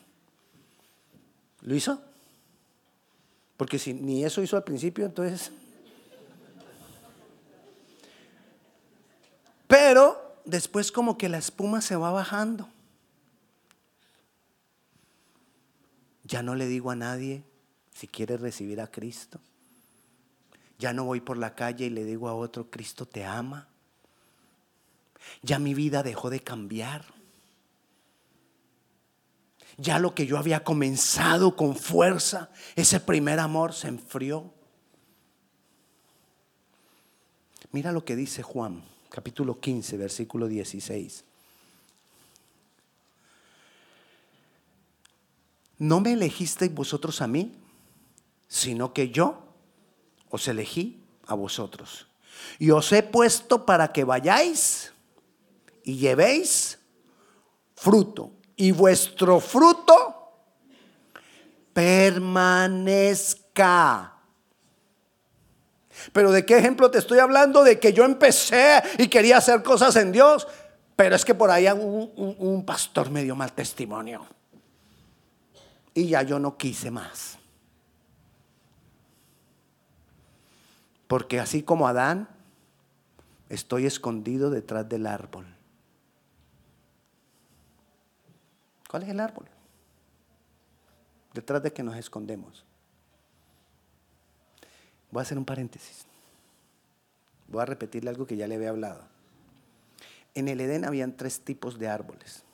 ¿Lo 1.61 1.75
hizo? 1.75 2.01
Porque 3.59 3.79
si 3.79 3.93
ni 3.93 4.25
eso 4.25 4.41
hizo 4.41 4.57
al 4.57 4.65
principio, 4.65 5.05
entonces... 5.05 5.53
Pero 9.67 10.41
después 10.47 10.91
como 10.91 11.19
que 11.19 11.29
la 11.29 11.37
espuma 11.37 11.83
se 11.83 11.97
va 11.97 12.11
bajando. 12.11 12.67
Ya 16.29 16.43
no 16.43 16.55
le 16.55 16.67
digo 16.67 16.91
a 16.91 16.97
nadie 16.97 17.43
si 17.93 18.07
quiere 18.07 18.37
recibir 18.37 18.83
a 18.83 18.91
Cristo. 18.91 19.41
Ya 20.79 20.93
no 20.93 21.05
voy 21.05 21.21
por 21.21 21.39
la 21.39 21.55
calle 21.55 21.87
y 21.87 21.91
le 21.91 22.05
digo 22.05 22.29
a 22.29 22.35
otro, 22.35 22.71
Cristo 22.71 23.07
te 23.07 23.25
ama. 23.25 23.67
Ya 25.43 25.59
mi 25.59 25.73
vida 25.73 26.03
dejó 26.03 26.29
de 26.29 26.41
cambiar. 26.41 27.07
Ya 29.79 29.99
lo 29.99 30.15
que 30.15 30.27
yo 30.27 30.37
había 30.39 30.65
comenzado 30.65 31.57
con 31.57 31.75
fuerza, 31.75 32.51
ese 32.77 33.01
primer 33.01 33.41
amor 33.41 33.73
se 33.73 33.89
enfrió. 33.89 34.53
Mira 37.73 37.91
lo 37.91 38.05
que 38.05 38.17
dice 38.17 38.43
Juan, 38.43 38.85
capítulo 39.09 39.61
15, 39.61 39.97
versículo 39.97 40.47
16. 40.47 41.25
No 45.79 46.01
me 46.01 46.13
elegisteis 46.13 46.75
vosotros 46.75 47.23
a 47.23 47.27
mí, 47.27 47.57
sino 48.49 48.93
que 48.93 49.11
yo 49.11 49.43
os 50.31 50.49
elegí 50.49 51.05
a 51.27 51.35
vosotros. 51.35 52.09
Y 52.59 52.71
os 52.71 52.93
he 52.93 53.03
puesto 53.03 53.65
para 53.65 53.93
que 53.93 54.05
vayáis 54.05 54.93
y 55.85 55.97
llevéis 55.97 56.79
fruto. 57.75 58.33
Y 58.57 58.73
vuestro 58.73 59.39
fruto 59.41 60.19
permanezca. 61.73 63.35
Pero 66.13 66.33
¿de 66.33 66.45
qué 66.45 66.59
ejemplo 66.59 66.91
te 66.91 66.99
estoy 66.99 67.21
hablando? 67.21 67.63
De 67.63 67.79
que 67.79 67.93
yo 67.93 68.05
empecé 68.05 68.83
y 68.99 69.07
quería 69.09 69.37
hacer 69.39 69.63
cosas 69.63 69.95
en 69.97 70.11
Dios, 70.13 70.49
pero 70.97 71.15
es 71.15 71.25
que 71.25 71.35
por 71.35 71.51
ahí 71.51 71.69
un, 71.69 72.65
pastor 72.67 73.11
me 73.11 73.23
dio 73.23 73.37
mal 73.37 73.53
testimonio 73.53 74.27
y 75.99 76.07
ya 76.07 76.23
yo 76.23 76.39
no 76.39 76.57
quise 76.57 76.93
más. 76.93 77.39
Porque 81.09 81.41
así 81.41 81.65
como 81.65 81.89
Adán, 81.89 82.29
estoy 83.49 83.85
escondido 83.85 84.49
detrás 84.49 84.89
del 84.89 85.09
árbol. 85.09 85.45
¿Cuál 88.89 89.03
es 89.03 89.09
el 89.09 89.19
árbol? 89.19 89.47
Detrás 91.35 91.65
de 91.65 91.73
que 91.73 91.83
nos 91.83 91.97
escondemos. 91.97 92.65
Voy 95.11 95.19
a 95.19 95.23
hacer 95.23 95.37
un 95.37 95.45
paréntesis. 95.45 96.07
Voy 97.49 97.61
a 97.61 97.67
repetirle 97.67 98.11
algo 98.11 98.25
que 98.25 98.37
ya 98.37 98.47
le 98.47 98.55
había 98.55 98.69
hablado. 98.69 99.03
En 100.37 100.47
el 100.47 100.61
Edén 100.61 100.85
habían 100.85 101.17
tres 101.17 101.41
tipos 101.41 101.77
de 101.77 101.89
árboles 101.89 102.45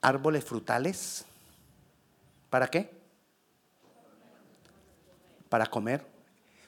árboles 0.00 0.44
frutales. 0.44 1.24
¿Para 2.50 2.68
qué? 2.68 2.90
Para 5.48 5.66
comer. 5.66 6.06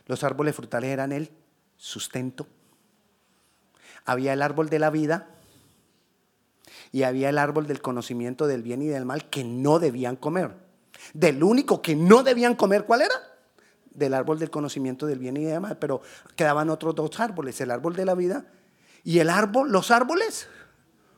Los 0.06 0.24
árboles 0.24 0.54
frutales 0.54 0.90
eran 0.90 1.12
el 1.12 1.30
sustento. 1.76 2.46
Había 4.04 4.32
el 4.32 4.42
árbol 4.42 4.68
de 4.68 4.78
la 4.78 4.90
vida 4.90 5.28
y 6.92 7.04
había 7.04 7.28
el 7.28 7.38
árbol 7.38 7.66
del 7.66 7.80
conocimiento 7.80 8.46
del 8.46 8.62
bien 8.62 8.82
y 8.82 8.86
del 8.86 9.04
mal 9.04 9.28
que 9.30 9.44
no 9.44 9.78
debían 9.78 10.16
comer. 10.16 10.54
Del 11.14 11.42
único 11.42 11.80
que 11.80 11.94
no 11.94 12.22
debían 12.22 12.56
comer, 12.56 12.84
¿cuál 12.84 13.02
era? 13.02 13.14
Del 13.90 14.14
árbol 14.14 14.38
del 14.38 14.50
conocimiento 14.50 15.06
del 15.06 15.18
bien 15.18 15.36
y 15.36 15.44
del 15.44 15.60
mal. 15.60 15.78
Pero 15.78 16.02
quedaban 16.36 16.70
otros 16.70 16.94
dos 16.94 17.20
árboles, 17.20 17.60
el 17.60 17.70
árbol 17.70 17.94
de 17.94 18.04
la 18.04 18.14
vida 18.14 18.46
y 19.04 19.18
el 19.20 19.30
árbol, 19.30 19.70
los 19.70 19.90
árboles 19.90 20.48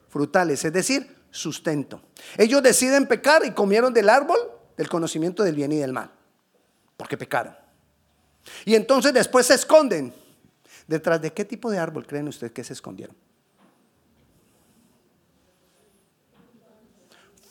frutales, 0.09 0.64
es 0.64 0.73
decir, 0.73 1.21
sustento. 1.32 2.00
Ellos 2.38 2.62
deciden 2.62 3.08
pecar 3.08 3.44
y 3.44 3.50
comieron 3.50 3.92
del 3.92 4.08
árbol 4.08 4.38
del 4.76 4.88
conocimiento 4.88 5.42
del 5.42 5.56
bien 5.56 5.72
y 5.72 5.78
del 5.78 5.92
mal, 5.92 6.12
porque 6.96 7.16
pecaron. 7.16 7.56
Y 8.64 8.76
entonces 8.76 9.12
después 9.12 9.46
se 9.46 9.54
esconden. 9.54 10.14
¿Detrás 10.86 11.20
de 11.20 11.32
qué 11.32 11.44
tipo 11.44 11.70
de 11.70 11.78
árbol 11.78 12.06
creen 12.06 12.28
ustedes 12.28 12.52
que 12.52 12.64
se 12.64 12.72
escondieron? 12.72 13.16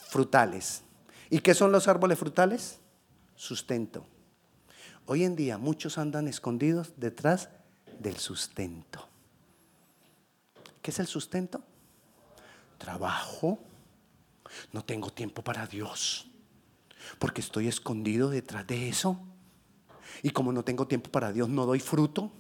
Frutales. 0.08 0.84
¿Y 1.30 1.40
qué 1.40 1.54
son 1.54 1.72
los 1.72 1.88
árboles 1.88 2.20
frutales? 2.20 2.80
Sustento. 3.36 4.06
Hoy 5.06 5.24
en 5.24 5.36
día 5.36 5.58
muchos 5.58 5.98
andan 5.98 6.28
escondidos 6.28 6.94
detrás 6.98 7.50
del 8.00 8.18
sustento. 8.18 9.08
¿Qué 10.82 10.92
es 10.92 11.00
el 11.00 11.08
sustento? 11.08 11.62
Trabajo. 12.78 13.60
No 14.72 14.84
tengo 14.84 15.12
tiempo 15.12 15.44
para 15.44 15.68
Dios. 15.68 16.30
Porque 17.20 17.42
estoy 17.42 17.68
escondido 17.68 18.30
detrás 18.30 18.66
de 18.68 18.90
eso. 18.90 19.20
Y 20.24 20.32
como 20.32 20.52
no 20.52 20.64
tengo 20.64 20.88
tiempo 20.88 21.10
para 21.10 21.32
Dios, 21.32 21.50
no 21.50 21.66
doy 21.66 21.80
fruto. 21.80 22.32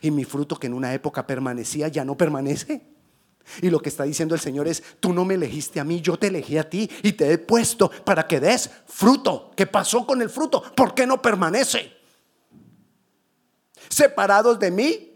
Y 0.00 0.10
mi 0.10 0.24
fruto 0.24 0.56
que 0.56 0.66
en 0.66 0.74
una 0.74 0.92
época 0.94 1.26
permanecía 1.26 1.88
ya 1.88 2.04
no 2.04 2.16
permanece. 2.16 2.82
Y 3.62 3.70
lo 3.70 3.80
que 3.80 3.88
está 3.88 4.04
diciendo 4.04 4.34
el 4.34 4.40
Señor 4.40 4.66
es, 4.66 4.82
tú 4.98 5.12
no 5.12 5.24
me 5.24 5.34
elegiste 5.34 5.78
a 5.78 5.84
mí, 5.84 6.00
yo 6.00 6.18
te 6.18 6.26
elegí 6.28 6.58
a 6.58 6.68
ti 6.68 6.90
y 7.02 7.12
te 7.12 7.32
he 7.32 7.38
puesto 7.38 7.90
para 7.90 8.26
que 8.26 8.40
des 8.40 8.70
fruto. 8.86 9.52
¿Qué 9.56 9.66
pasó 9.66 10.04
con 10.04 10.20
el 10.20 10.30
fruto? 10.30 10.62
¿Por 10.74 10.94
qué 10.94 11.06
no 11.06 11.22
permanece? 11.22 11.92
Separados 13.88 14.58
de 14.58 14.70
mí, 14.70 15.15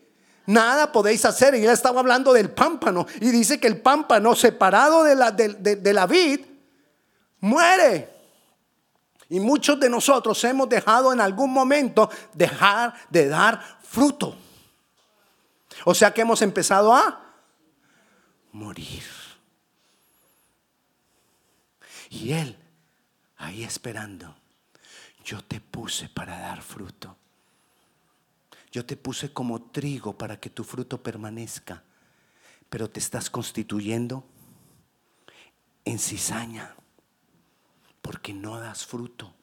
nada 0.53 0.93
podéis 0.93 1.25
hacer. 1.25 1.55
Y 1.55 1.65
él 1.65 1.71
estaba 1.71 2.01
hablando 2.01 2.33
del 2.33 2.51
pámpano 2.51 3.07
y 3.21 3.31
dice 3.31 3.59
que 3.61 3.67
el 3.67 3.81
pámpano 3.81 4.35
separado 4.35 5.05
de 5.05 5.15
la, 5.15 5.31
de 5.31 5.93
la 5.93 6.07
vid 6.07 6.41
muere. 7.41 8.09
Y 9.29 9.39
muchos 9.39 9.79
de 9.79 9.89
nosotros 9.89 10.43
hemos 10.45 10.69
dejado 10.69 11.13
en 11.13 11.21
algún 11.21 11.53
momento 11.53 12.11
dejar 12.35 12.95
de 13.11 13.29
dar 13.29 13.61
fruto. 13.83 14.37
O 15.85 15.95
sea 15.95 16.13
que 16.13 16.23
hemos 16.23 16.43
empezado 16.43 16.93
a 16.93 17.21
morir. 18.53 19.05
Y 22.11 22.33
Él, 22.33 22.59
ahí 23.37 23.63
esperando, 23.63 24.35
yo 25.25 25.43
te 25.45 25.61
puse 25.61 26.09
para 26.09 26.39
dar 26.41 26.61
fruto. 26.61 27.17
Yo 28.73 28.87
te 28.87 28.97
puse 28.97 29.33
como 29.33 29.63
trigo 29.63 30.17
para 30.17 30.39
que 30.39 30.51
tu 30.51 30.65
fruto 30.65 31.03
permanezca, 31.03 31.83
pero 32.69 32.89
te 32.89 33.01
estás 33.01 33.31
constituyendo 33.31 34.25
en 35.85 35.99
cizaña 35.99 36.77
porque 38.03 38.33
no 38.33 38.59
das 38.61 38.87
fruto. 38.87 39.35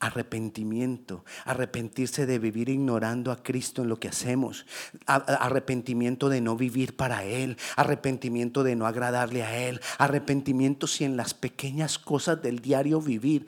Arrepentimiento, 0.00 1.24
arrepentirse 1.44 2.26
de 2.26 2.38
vivir 2.38 2.68
ignorando 2.68 3.32
a 3.32 3.42
Cristo 3.42 3.82
en 3.82 3.88
lo 3.88 3.98
que 3.98 4.08
hacemos, 4.08 4.66
arrepentimiento 5.06 6.28
de 6.28 6.40
no 6.40 6.56
vivir 6.56 6.96
para 6.96 7.24
Él, 7.24 7.56
arrepentimiento 7.76 8.64
de 8.64 8.76
no 8.76 8.86
agradarle 8.86 9.42
a 9.42 9.56
Él, 9.56 9.80
arrepentimiento 9.98 10.86
si 10.86 11.04
en 11.04 11.16
las 11.16 11.32
pequeñas 11.32 11.98
cosas 11.98 12.42
del 12.42 12.60
diario 12.60 13.00
vivir 13.00 13.46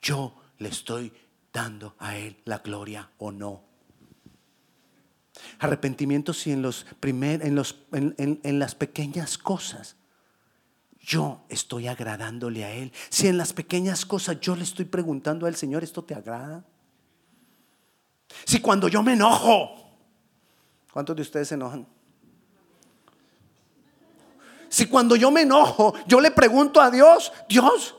yo 0.00 0.34
le 0.58 0.68
estoy 0.68 1.12
dando 1.52 1.94
a 1.98 2.16
Él 2.16 2.36
la 2.44 2.58
gloria 2.58 3.10
o 3.18 3.32
no. 3.32 3.62
Arrepentimiento 5.58 6.32
si 6.32 6.52
en, 6.52 6.62
los 6.62 6.86
primer, 7.00 7.44
en, 7.46 7.54
los, 7.54 7.76
en 7.92 8.58
las 8.58 8.74
pequeñas 8.74 9.38
cosas 9.38 9.96
yo 11.08 11.40
estoy 11.48 11.88
agradándole 11.88 12.64
a 12.64 12.72
Él. 12.72 12.92
Si 13.08 13.28
en 13.28 13.38
las 13.38 13.54
pequeñas 13.54 14.04
cosas 14.04 14.40
yo 14.40 14.54
le 14.54 14.64
estoy 14.64 14.84
preguntando 14.84 15.46
al 15.46 15.56
Señor, 15.56 15.82
¿esto 15.82 16.04
te 16.04 16.14
agrada? 16.14 16.64
Si 18.44 18.60
cuando 18.60 18.88
yo 18.88 19.02
me 19.02 19.14
enojo, 19.14 19.90
¿cuántos 20.92 21.16
de 21.16 21.22
ustedes 21.22 21.48
se 21.48 21.54
enojan? 21.54 21.86
Si 24.68 24.86
cuando 24.86 25.16
yo 25.16 25.30
me 25.30 25.42
enojo, 25.42 25.94
yo 26.06 26.20
le 26.20 26.30
pregunto 26.30 26.78
a 26.78 26.90
Dios, 26.90 27.32
Dios, 27.48 27.96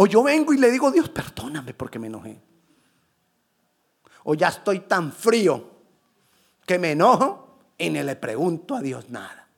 o 0.00 0.06
yo 0.06 0.22
vengo 0.22 0.52
y 0.52 0.58
le 0.58 0.70
digo, 0.70 0.90
Dios, 0.90 1.08
perdóname 1.08 1.74
porque 1.74 1.98
me 1.98 2.06
enojé. 2.06 2.40
O 4.24 4.34
ya 4.34 4.48
estoy 4.48 4.80
tan 4.80 5.12
frío 5.12 5.70
que 6.66 6.78
me 6.78 6.92
enojo 6.92 7.58
y 7.76 7.90
ni 7.90 8.02
le 8.02 8.16
pregunto 8.16 8.74
a 8.74 8.80
Dios 8.80 9.08
nada 9.10 9.48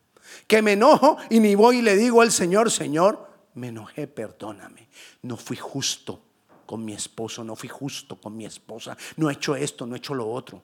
que 0.47 0.61
me 0.61 0.73
enojo 0.73 1.17
y 1.29 1.39
ni 1.39 1.55
voy 1.55 1.77
y 1.77 1.81
le 1.81 1.95
digo 1.95 2.21
al 2.21 2.31
Señor, 2.31 2.71
Señor, 2.71 3.29
me 3.53 3.69
enojé, 3.69 4.07
perdóname. 4.07 4.89
No 5.21 5.37
fui 5.37 5.57
justo 5.57 6.21
con 6.65 6.83
mi 6.85 6.93
esposo, 6.93 7.43
no 7.43 7.55
fui 7.55 7.69
justo 7.69 8.19
con 8.19 8.35
mi 8.35 8.45
esposa, 8.45 8.97
no 9.17 9.29
he 9.29 9.33
hecho 9.33 9.55
esto, 9.55 9.85
no 9.85 9.95
he 9.95 9.97
hecho 9.97 10.13
lo 10.13 10.29
otro. 10.29 10.63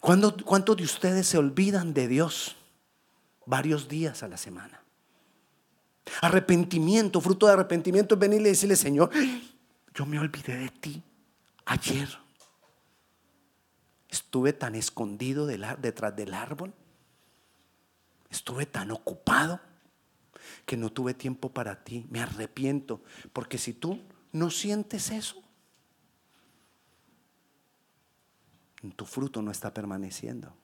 ¿Cuántos 0.00 0.76
de 0.76 0.84
ustedes 0.84 1.26
se 1.26 1.38
olvidan 1.38 1.92
de 1.94 2.06
Dios 2.06 2.56
varios 3.44 3.88
días 3.88 4.22
a 4.22 4.28
la 4.28 4.36
semana? 4.36 4.82
Arrepentimiento, 6.20 7.20
fruto 7.20 7.46
de 7.46 7.52
arrepentimiento 7.52 8.14
es 8.14 8.20
venirle 8.20 8.48
y 8.48 8.52
decirle, 8.52 8.76
Señor, 8.76 9.10
yo 9.94 10.06
me 10.06 10.18
olvidé 10.18 10.56
de 10.56 10.68
ti 10.68 11.02
ayer. 11.64 12.08
Estuve 14.08 14.52
tan 14.52 14.74
escondido 14.74 15.46
detrás 15.46 16.16
del 16.16 16.32
árbol 16.34 16.72
Estuve 18.30 18.66
tan 18.66 18.90
ocupado 18.90 19.60
que 20.64 20.76
no 20.76 20.90
tuve 20.90 21.14
tiempo 21.14 21.50
para 21.50 21.84
ti. 21.84 22.06
Me 22.10 22.20
arrepiento. 22.20 23.02
Porque 23.32 23.58
si 23.58 23.72
tú 23.72 24.02
no 24.32 24.50
sientes 24.50 25.10
eso, 25.10 25.42
tu 28.94 29.04
fruto 29.04 29.42
no 29.42 29.50
está 29.50 29.72
permaneciendo. 29.72 30.54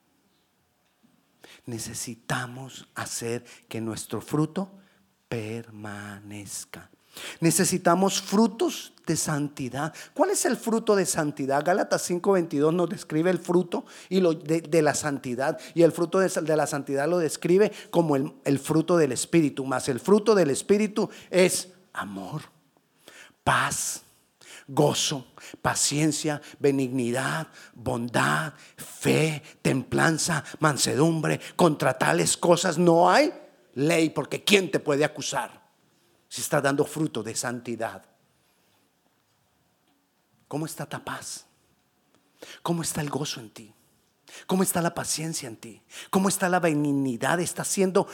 Necesitamos 1.66 2.88
hacer 2.94 3.44
que 3.68 3.80
nuestro 3.80 4.20
fruto 4.20 4.70
permanezca. 5.32 6.90
Necesitamos 7.40 8.20
frutos 8.20 8.92
de 9.06 9.16
santidad. 9.16 9.94
¿Cuál 10.12 10.28
es 10.28 10.44
el 10.44 10.58
fruto 10.58 10.94
de 10.94 11.06
santidad? 11.06 11.64
Gálatas 11.64 12.02
5:22 12.10 12.74
nos 12.74 12.90
describe 12.90 13.30
el 13.30 13.38
fruto 13.38 13.86
y 14.10 14.20
lo 14.20 14.34
de, 14.34 14.82
la 14.82 14.94
santidad. 14.94 15.58
Y 15.74 15.84
el 15.84 15.92
fruto 15.92 16.18
de, 16.18 16.56
la 16.56 16.66
santidad 16.66 17.08
lo 17.08 17.16
describe 17.16 17.72
como 17.90 18.14
el, 18.14 18.34
el 18.44 18.58
fruto 18.58 18.98
del 18.98 19.12
Espíritu. 19.12 19.64
Más 19.64 19.88
el 19.88 20.00
fruto 20.00 20.34
del 20.34 20.50
Espíritu 20.50 21.08
es 21.30 21.68
amor, 21.94 22.42
paz, 23.42 24.02
gozo, 24.68 25.28
paciencia, 25.62 26.42
benignidad, 26.58 27.48
bondad, 27.74 28.52
fe, 28.76 29.42
templanza, 29.62 30.44
mansedumbre. 30.60 31.40
Contra 31.56 31.96
tales 31.96 32.36
cosas 32.36 32.76
no 32.76 33.10
hay 33.10 33.32
ley, 33.74 34.10
porque 34.10 34.44
¿quién 34.44 34.70
te 34.70 34.80
puede 34.80 35.04
acusar? 35.04 35.62
si 36.32 36.40
está 36.40 36.62
dando 36.62 36.86
fruto 36.86 37.22
de 37.22 37.34
santidad. 37.34 38.02
¿Cómo 40.48 40.64
está 40.64 40.86
tu 40.86 40.98
paz? 41.04 41.44
¿Cómo 42.62 42.80
está 42.80 43.02
el 43.02 43.10
gozo 43.10 43.38
en 43.38 43.50
ti? 43.50 43.74
¿Cómo 44.46 44.62
está 44.62 44.80
la 44.80 44.94
paciencia 44.94 45.46
en 45.46 45.56
ti? 45.56 45.82
¿Cómo 46.08 46.30
está 46.30 46.48
la 46.48 46.58
benignidad? 46.58 47.38
¿Está 47.38 47.64
siendo 47.64 48.06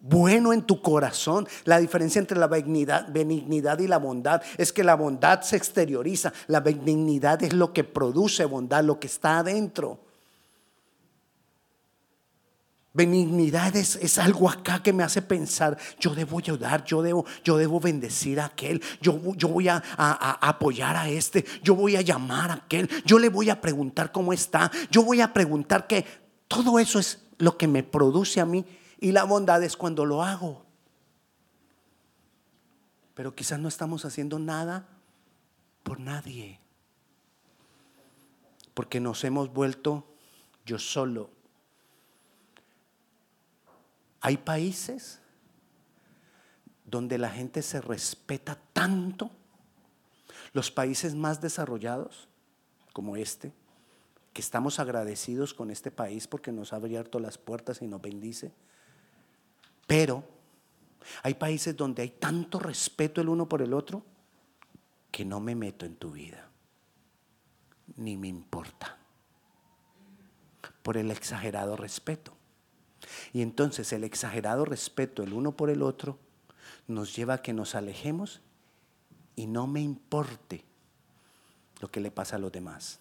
bueno 0.00 0.54
en 0.54 0.62
tu 0.62 0.80
corazón? 0.80 1.46
La 1.64 1.78
diferencia 1.78 2.20
entre 2.20 2.38
la 2.38 2.46
benignidad, 2.46 3.12
benignidad 3.12 3.78
y 3.80 3.86
la 3.86 3.98
bondad 3.98 4.40
es 4.56 4.72
que 4.72 4.82
la 4.82 4.94
bondad 4.94 5.42
se 5.42 5.56
exterioriza. 5.56 6.32
La 6.46 6.60
benignidad 6.60 7.42
es 7.42 7.52
lo 7.52 7.74
que 7.74 7.84
produce 7.84 8.46
bondad, 8.46 8.82
lo 8.82 8.98
que 8.98 9.08
está 9.08 9.40
adentro. 9.40 10.07
Benignidad 12.98 13.76
es, 13.76 14.18
algo 14.18 14.50
acá 14.50 14.82
que 14.82 14.92
me 14.92 15.04
hace 15.04 15.22
pensar, 15.22 15.78
yo 16.00 16.16
debo 16.16 16.40
ayudar, 16.40 16.84
yo 16.84 17.00
debo, 17.00 17.24
yo 17.44 17.56
debo 17.56 17.78
bendecir 17.78 18.40
a 18.40 18.46
aquel, 18.46 18.82
yo, 19.00 19.20
yo 19.36 19.46
voy 19.46 19.68
a, 19.68 19.76
apoyar 19.96 20.96
a 20.96 21.08
este, 21.08 21.44
yo 21.62 21.76
voy 21.76 21.94
a 21.94 22.00
llamar 22.00 22.50
a 22.50 22.54
aquel, 22.54 22.90
yo 23.04 23.20
le 23.20 23.28
voy 23.28 23.50
a 23.50 23.60
preguntar 23.60 24.10
cómo 24.10 24.32
está, 24.32 24.72
yo 24.90 25.04
voy 25.04 25.20
a 25.20 25.32
preguntar 25.32 25.86
que 25.86 26.04
todo 26.48 26.80
eso 26.80 26.98
es 26.98 27.22
lo 27.38 27.56
que 27.56 27.68
me 27.68 27.84
produce 27.84 28.40
a 28.40 28.44
mí 28.44 28.64
y 28.98 29.12
la 29.12 29.22
bondad 29.22 29.62
es 29.62 29.76
cuando 29.76 30.04
lo 30.04 30.24
hago. 30.24 30.66
Pero 33.14 33.32
quizás 33.36 33.60
no 33.60 33.68
estamos 33.68 34.04
haciendo 34.04 34.40
nada 34.40 34.88
por 35.84 36.00
nadie, 36.00 36.58
porque 38.74 38.98
nos 38.98 39.22
hemos 39.22 39.52
vuelto 39.52 40.04
yo 40.66 40.80
solo 40.80 41.37
hay 44.20 44.36
países 44.36 45.20
donde 46.84 47.18
la 47.18 47.30
gente 47.30 47.62
se 47.62 47.80
respeta 47.80 48.58
tanto, 48.72 49.30
los 50.52 50.70
países 50.70 51.14
más 51.14 51.40
desarrollados, 51.40 52.28
como 52.92 53.16
este, 53.16 53.52
que 54.32 54.40
estamos 54.40 54.78
agradecidos 54.78 55.52
con 55.52 55.70
este 55.70 55.90
país 55.90 56.26
porque 56.26 56.52
nos 56.52 56.72
ha 56.72 56.76
abierto 56.76 57.20
las 57.20 57.38
puertas 57.38 57.82
y 57.82 57.86
nos 57.86 58.00
bendice, 58.00 58.52
pero 59.86 60.24
hay 61.22 61.34
países 61.34 61.76
donde 61.76 62.02
hay 62.02 62.10
tanto 62.10 62.58
respeto 62.58 63.20
el 63.20 63.28
uno 63.28 63.48
por 63.48 63.62
el 63.62 63.74
otro 63.74 64.04
que 65.10 65.24
no 65.24 65.40
me 65.40 65.54
meto 65.54 65.86
en 65.86 65.96
tu 65.96 66.12
vida. 66.12 66.44
ni 67.96 68.16
me 68.16 68.28
importa. 68.28 68.98
Por 70.82 70.96
el 70.96 71.10
exagerado 71.10 71.76
respeto. 71.76 72.37
Y 73.32 73.42
entonces 73.42 73.92
el 73.92 74.04
exagerado 74.04 74.64
respeto 74.64 75.22
el 75.22 75.32
uno 75.32 75.52
por 75.52 75.70
el 75.70 75.82
otro 75.82 76.18
nos 76.86 77.14
lleva 77.14 77.34
a 77.34 77.42
que 77.42 77.52
nos 77.52 77.74
alejemos 77.74 78.40
y 79.36 79.46
no 79.46 79.66
me 79.66 79.80
importe 79.80 80.64
lo 81.80 81.90
que 81.90 82.00
le 82.00 82.10
pasa 82.10 82.36
a 82.36 82.38
los 82.38 82.50
demás. 82.50 82.98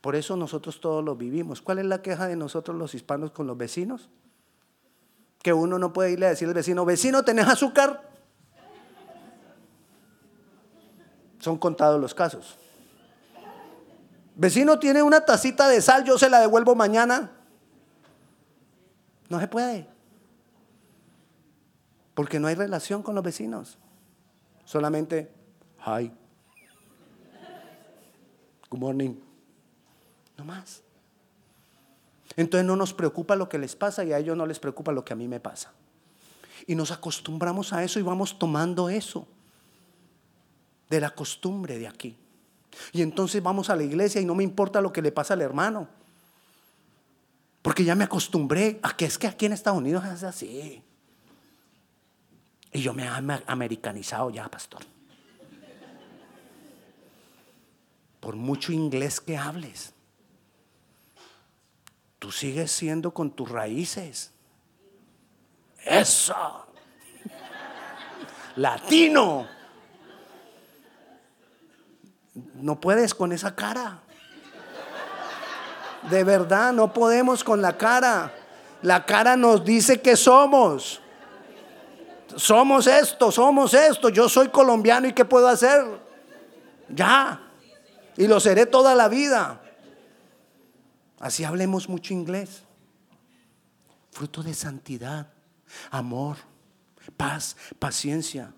Por 0.00 0.16
eso 0.16 0.36
nosotros 0.36 0.80
todos 0.80 1.04
lo 1.04 1.16
vivimos. 1.16 1.62
¿Cuál 1.62 1.78
es 1.78 1.86
la 1.86 2.02
queja 2.02 2.26
de 2.26 2.36
nosotros 2.36 2.76
los 2.76 2.94
hispanos 2.94 3.30
con 3.30 3.46
los 3.46 3.56
vecinos? 3.56 4.08
Que 5.42 5.52
uno 5.52 5.78
no 5.78 5.92
puede 5.92 6.12
irle 6.12 6.26
a 6.26 6.30
decir 6.30 6.48
al 6.48 6.54
vecino, 6.54 6.84
vecino, 6.84 7.24
¿tenés 7.24 7.46
azúcar? 7.46 8.08
Son 11.38 11.56
contados 11.56 12.00
los 12.00 12.14
casos. 12.14 12.58
Vecino 14.34 14.78
tiene 14.78 15.02
una 15.02 15.24
tacita 15.24 15.68
de 15.68 15.80
sal, 15.80 16.04
yo 16.04 16.18
se 16.18 16.28
la 16.28 16.40
devuelvo 16.40 16.74
mañana. 16.74 17.30
No 19.30 19.40
se 19.40 19.48
puede. 19.48 19.88
Porque 22.14 22.38
no 22.38 22.48
hay 22.48 22.54
relación 22.56 23.02
con 23.02 23.14
los 23.14 23.24
vecinos. 23.24 23.78
Solamente, 24.66 25.32
hi. 25.86 26.12
Good 28.68 28.78
morning. 28.78 29.14
No 30.36 30.44
más. 30.44 30.82
Entonces 32.36 32.66
no 32.66 32.76
nos 32.76 32.92
preocupa 32.92 33.36
lo 33.36 33.48
que 33.48 33.58
les 33.58 33.74
pasa 33.74 34.04
y 34.04 34.12
a 34.12 34.18
ellos 34.18 34.36
no 34.36 34.46
les 34.46 34.58
preocupa 34.58 34.92
lo 34.92 35.04
que 35.04 35.12
a 35.12 35.16
mí 35.16 35.28
me 35.28 35.40
pasa. 35.40 35.72
Y 36.66 36.74
nos 36.74 36.90
acostumbramos 36.90 37.72
a 37.72 37.82
eso 37.82 37.98
y 37.98 38.02
vamos 38.02 38.38
tomando 38.38 38.90
eso 38.90 39.26
de 40.88 41.00
la 41.00 41.10
costumbre 41.10 41.78
de 41.78 41.88
aquí. 41.88 42.16
Y 42.92 43.02
entonces 43.02 43.42
vamos 43.42 43.70
a 43.70 43.76
la 43.76 43.82
iglesia 43.82 44.20
y 44.20 44.24
no 44.24 44.34
me 44.34 44.44
importa 44.44 44.80
lo 44.80 44.92
que 44.92 45.02
le 45.02 45.12
pasa 45.12 45.34
al 45.34 45.42
hermano. 45.42 45.88
Porque 47.62 47.84
ya 47.84 47.94
me 47.94 48.04
acostumbré 48.04 48.80
a 48.82 48.96
que 48.96 49.04
es 49.04 49.18
que 49.18 49.26
aquí 49.26 49.46
en 49.46 49.52
Estados 49.52 49.78
Unidos 49.78 50.04
es 50.06 50.22
así. 50.22 50.82
Y 52.72 52.80
yo 52.80 52.94
me 52.94 53.04
he 53.04 53.08
americanizado 53.46 54.30
ya, 54.30 54.48
pastor. 54.48 54.82
Por 58.20 58.36
mucho 58.36 58.72
inglés 58.72 59.20
que 59.20 59.36
hables, 59.36 59.92
tú 62.18 62.30
sigues 62.30 62.70
siendo 62.70 63.12
con 63.12 63.30
tus 63.30 63.48
raíces. 63.50 64.32
Eso. 65.84 66.66
Latino. 68.56 69.48
No 72.54 72.80
puedes 72.80 73.14
con 73.14 73.32
esa 73.32 73.54
cara. 73.56 74.02
De 76.08 76.24
verdad, 76.24 76.72
no 76.72 76.92
podemos 76.92 77.44
con 77.44 77.60
la 77.60 77.76
cara. 77.76 78.32
La 78.82 79.04
cara 79.04 79.36
nos 79.36 79.64
dice 79.64 80.00
que 80.00 80.16
somos. 80.16 81.00
Somos 82.36 82.86
esto, 82.86 83.30
somos 83.30 83.74
esto. 83.74 84.08
Yo 84.08 84.28
soy 84.28 84.48
colombiano 84.48 85.08
y 85.08 85.12
¿qué 85.12 85.24
puedo 85.24 85.48
hacer? 85.48 85.84
Ya. 86.88 87.40
Y 88.16 88.26
lo 88.26 88.40
seré 88.40 88.66
toda 88.66 88.94
la 88.94 89.08
vida. 89.08 89.60
Así 91.18 91.44
hablemos 91.44 91.88
mucho 91.88 92.14
inglés. 92.14 92.62
Fruto 94.10 94.42
de 94.42 94.54
santidad, 94.54 95.28
amor, 95.90 96.36
paz, 97.16 97.56
paciencia, 97.78 98.52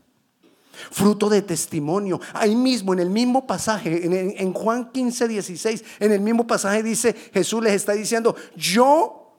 fruto 0.91 1.29
de 1.29 1.43
testimonio. 1.43 2.21
Ahí 2.33 2.57
mismo, 2.57 2.93
en 2.93 3.01
el 3.01 3.11
mismo 3.11 3.47
pasaje, 3.47 4.05
en, 4.43 4.53
Juan 4.53 4.91
15, 4.91 5.29
16, 5.29 5.85
en 6.01 6.13
el 6.13 6.21
mismo 6.21 6.47
pasaje 6.47 6.83
dice, 6.83 7.15
Jesús 7.33 7.63
les 7.63 7.75
está 7.75 7.93
diciendo, 7.93 8.35
yo, 8.57 9.35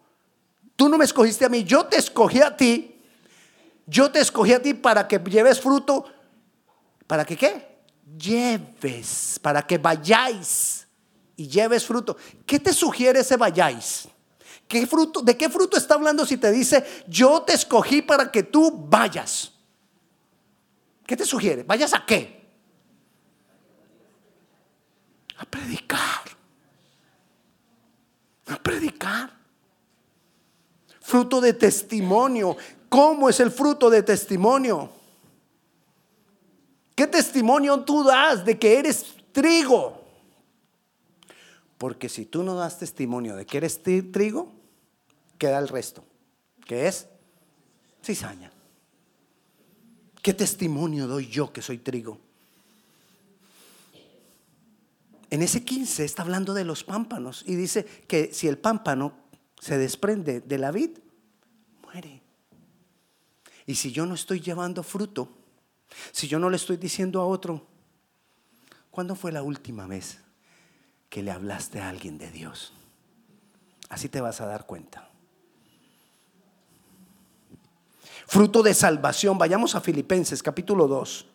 tú 0.75 0.89
no 0.89 0.97
me 0.97 1.05
escogiste 1.05 1.45
a 1.45 1.49
mí, 1.49 1.63
yo 1.63 1.85
te 1.85 1.97
escogí 1.97 2.41
a 2.41 2.55
ti, 2.55 3.01
yo 3.85 4.11
te 4.11 4.19
escogí 4.19 4.53
a 4.53 4.61
ti 4.61 4.73
para 4.73 5.07
que 5.07 5.19
lleves 5.19 5.59
fruto, 5.59 6.05
para 7.07 7.25
que 7.25 7.35
qué? 7.35 7.73
Lleves, 8.17 9.39
para 9.41 9.61
que 9.61 9.77
vayáis 9.77 10.87
y 11.35 11.47
lleves 11.47 11.85
fruto. 11.85 12.15
¿Qué 12.45 12.59
te 12.59 12.73
sugiere 12.73 13.19
ese 13.19 13.37
vayáis? 13.37 14.07
¿Qué 14.67 14.87
fruto, 14.87 15.21
¿De 15.21 15.35
qué 15.35 15.49
fruto 15.49 15.77
está 15.77 15.95
hablando 15.95 16.25
si 16.25 16.37
te 16.37 16.51
dice, 16.51 16.83
yo 17.07 17.41
te 17.41 17.53
escogí 17.53 18.01
para 18.01 18.31
que 18.31 18.43
tú 18.43 18.71
vayas? 18.89 19.51
¿Qué 21.05 21.17
te 21.17 21.25
sugiere? 21.25 21.63
¿Vayas 21.63 21.93
a 21.93 22.05
qué? 22.05 22.41
A 25.37 25.45
predicar. 25.45 26.21
A 28.47 28.57
predicar. 28.57 29.31
Fruto 31.01 31.41
de 31.41 31.53
testimonio. 31.53 32.55
¿Cómo 32.87 33.27
es 33.27 33.39
el 33.39 33.51
fruto 33.51 33.89
de 33.89 34.03
testimonio? 34.03 34.89
¿Qué 36.95 37.07
testimonio 37.07 37.81
tú 37.81 38.03
das 38.03 38.45
de 38.45 38.57
que 38.57 38.79
eres 38.79 39.15
trigo? 39.31 40.01
Porque 41.77 42.07
si 42.07 42.25
tú 42.25 42.43
no 42.43 42.55
das 42.55 42.79
testimonio 42.79 43.35
de 43.35 43.45
que 43.45 43.57
eres 43.57 43.81
trigo, 43.83 44.53
queda 45.37 45.59
el 45.59 45.67
resto, 45.67 46.05
que 46.65 46.87
es 46.87 47.07
cizaña. 48.01 48.52
¿Qué 50.23 50.33
testimonio 50.33 51.05
doy 51.05 51.27
yo 51.27 51.51
que 51.51 51.61
soy 51.61 51.79
trigo? 51.79 52.17
En 55.29 55.41
ese 55.41 55.65
15 55.65 56.05
está 56.05 56.21
hablando 56.21 56.53
de 56.53 56.63
los 56.63 56.85
pámpanos 56.85 57.43
y 57.45 57.55
dice 57.55 57.83
que 58.07 58.33
si 58.33 58.47
el 58.47 58.57
pámpano 58.57 59.11
se 59.59 59.77
desprende 59.77 60.39
de 60.39 60.57
la 60.57 60.71
vid, 60.71 60.91
muere. 61.83 62.21
Y 63.65 63.75
si 63.75 63.91
yo 63.91 64.05
no 64.05 64.15
estoy 64.15 64.39
llevando 64.39 64.81
fruto, 64.81 65.27
si 66.13 66.29
yo 66.29 66.39
no 66.39 66.49
le 66.49 66.55
estoy 66.55 66.77
diciendo 66.77 67.19
a 67.19 67.25
otro, 67.25 67.67
¿cuándo 68.91 69.15
fue 69.15 69.33
la 69.33 69.43
última 69.43 69.87
vez 69.87 70.19
que 71.09 71.21
le 71.21 71.31
hablaste 71.31 71.81
a 71.81 71.89
alguien 71.89 72.17
de 72.17 72.31
Dios? 72.31 72.71
Así 73.89 74.07
te 74.07 74.21
vas 74.21 74.39
a 74.39 74.45
dar 74.45 74.65
cuenta. 74.65 75.12
Fruto 78.27 78.63
de 78.63 78.73
salvación. 78.73 79.37
Vayamos 79.37 79.75
a 79.75 79.81
Filipenses 79.81 80.43
capítulo 80.43 80.87
2. 80.87 81.25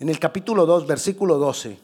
En 0.00 0.08
el 0.08 0.18
capítulo 0.18 0.66
2, 0.66 0.86
versículo 0.86 1.38
12. 1.38 1.78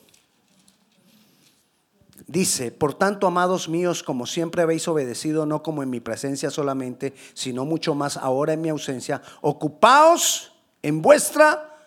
Dice, 2.26 2.72
por 2.72 2.94
tanto, 2.94 3.26
amados 3.26 3.68
míos, 3.68 4.02
como 4.02 4.26
siempre 4.26 4.62
habéis 4.62 4.86
obedecido, 4.88 5.46
no 5.46 5.62
como 5.62 5.82
en 5.82 5.90
mi 5.90 6.00
presencia 6.00 6.50
solamente, 6.50 7.14
sino 7.32 7.64
mucho 7.64 7.94
más 7.94 8.16
ahora 8.16 8.52
en 8.52 8.60
mi 8.60 8.68
ausencia, 8.68 9.22
ocupaos 9.40 10.52
en 10.82 11.00
vuestra 11.00 11.78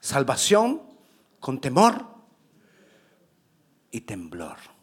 salvación 0.00 0.82
con 1.40 1.60
temor 1.60 2.04
y 3.90 4.02
temblor 4.02 4.77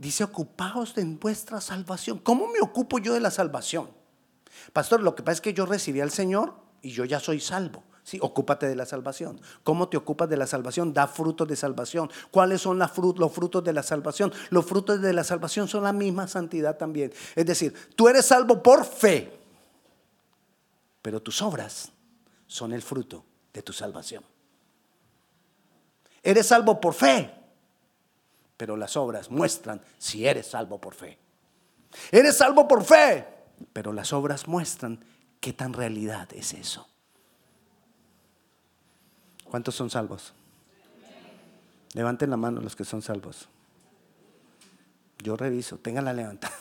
dice, 0.00 0.24
ocupaos 0.24 0.94
de 0.94 1.04
vuestra 1.04 1.60
salvación. 1.60 2.18
¿Cómo 2.18 2.48
me 2.48 2.60
ocupo 2.60 2.98
yo 2.98 3.12
de 3.12 3.20
la 3.20 3.30
salvación? 3.30 3.90
Pastor, 4.72 5.02
lo 5.02 5.14
que 5.14 5.22
pasa 5.22 5.34
es 5.34 5.40
que 5.42 5.52
yo 5.52 5.66
recibí 5.66 6.00
al 6.00 6.10
Señor 6.10 6.54
y 6.80 6.90
yo 6.90 7.04
ya 7.04 7.20
soy 7.20 7.38
salvo. 7.38 7.84
Sí, 8.02 8.18
ocúpate 8.22 8.66
de 8.66 8.74
la 8.74 8.86
salvación. 8.86 9.40
¿Cómo 9.62 9.90
te 9.90 9.98
ocupas 9.98 10.28
de 10.30 10.38
la 10.38 10.46
salvación? 10.46 10.94
Da 10.94 11.06
frutos 11.06 11.46
de 11.46 11.54
salvación. 11.54 12.10
¿Cuáles 12.30 12.62
son 12.62 12.78
los 12.78 12.90
frutos 13.32 13.62
de 13.62 13.72
la 13.74 13.82
salvación? 13.82 14.32
Los 14.48 14.64
frutos 14.64 15.02
de 15.02 15.12
la 15.12 15.22
salvación 15.22 15.68
son 15.68 15.84
la 15.84 15.92
misma 15.92 16.26
santidad 16.26 16.78
también. 16.78 17.12
Es 17.36 17.44
decir, 17.44 17.74
tú 17.94 18.08
eres 18.08 18.24
salvo 18.24 18.62
por 18.62 18.86
fe, 18.86 19.38
pero 21.02 21.20
tus 21.20 21.42
obras 21.42 21.92
son 22.46 22.72
el 22.72 22.80
fruto 22.80 23.22
de 23.52 23.62
tu 23.62 23.74
salvación. 23.74 24.24
Eres 26.22 26.46
salvo 26.46 26.80
por 26.80 26.94
fe, 26.94 27.34
pero 28.60 28.76
las 28.76 28.94
obras 28.98 29.30
muestran 29.30 29.80
si 29.96 30.26
eres 30.26 30.48
salvo 30.48 30.78
por 30.78 30.92
fe. 30.92 31.16
Eres 32.12 32.36
salvo 32.36 32.68
por 32.68 32.84
fe, 32.84 33.26
pero 33.72 33.90
las 33.90 34.12
obras 34.12 34.46
muestran 34.48 35.02
qué 35.40 35.54
tan 35.54 35.72
realidad 35.72 36.28
es 36.34 36.52
eso. 36.52 36.86
¿Cuántos 39.44 39.74
son 39.74 39.88
salvos? 39.88 40.34
Levanten 41.94 42.28
la 42.28 42.36
mano 42.36 42.60
los 42.60 42.76
que 42.76 42.84
son 42.84 43.00
salvos. 43.00 43.48
Yo 45.20 45.38
reviso, 45.38 45.78
tengan 45.78 46.04
la 46.04 46.12
levantada. 46.12 46.54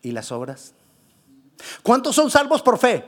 ¿Y 0.00 0.10
las 0.12 0.32
obras? 0.32 0.72
¿Cuántos 1.82 2.14
son 2.14 2.30
salvos 2.30 2.62
por 2.62 2.78
fe? 2.78 3.04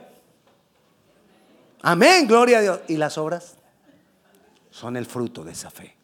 Amén, 1.80 2.26
gloria 2.26 2.58
a 2.58 2.60
Dios. 2.60 2.80
¿Y 2.88 2.98
las 2.98 3.16
obras? 3.16 3.55
Son 4.76 4.96
el 4.98 5.06
fruto 5.06 5.42
de 5.42 5.52
esa 5.52 5.70
fe. 5.70 5.96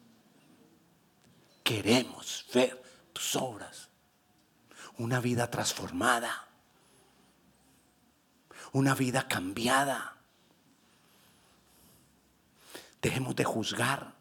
Queremos 1.63 2.43
ver 2.51 2.81
tus 3.13 3.35
obras, 3.35 3.87
una 4.97 5.19
vida 5.19 5.51
transformada, 5.51 6.47
una 8.71 8.95
vida 8.95 9.27
cambiada. 9.27 10.17
Dejemos 12.99 13.35
de 13.35 13.43
juzgar. 13.43 14.15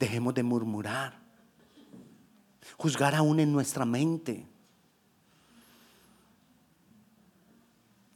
Dejemos 0.00 0.34
de 0.34 0.42
murmurar. 0.42 1.20
Juzgar 2.78 3.14
aún 3.14 3.38
en 3.38 3.52
nuestra 3.52 3.84
mente. 3.84 4.44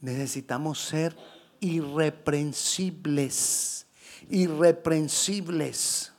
Necesitamos 0.01 0.81
ser 0.81 1.15
irreprensibles. 1.61 3.84
Irreprensibles. 4.29 6.11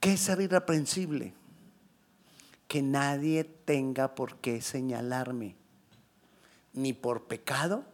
¿Qué 0.00 0.14
es 0.14 0.20
ser 0.20 0.40
irreprensible? 0.40 1.32
Que 2.66 2.82
nadie 2.82 3.44
tenga 3.44 4.14
por 4.14 4.36
qué 4.38 4.60
señalarme, 4.60 5.54
ni 6.72 6.92
por 6.92 7.24
pecado, 7.28 7.84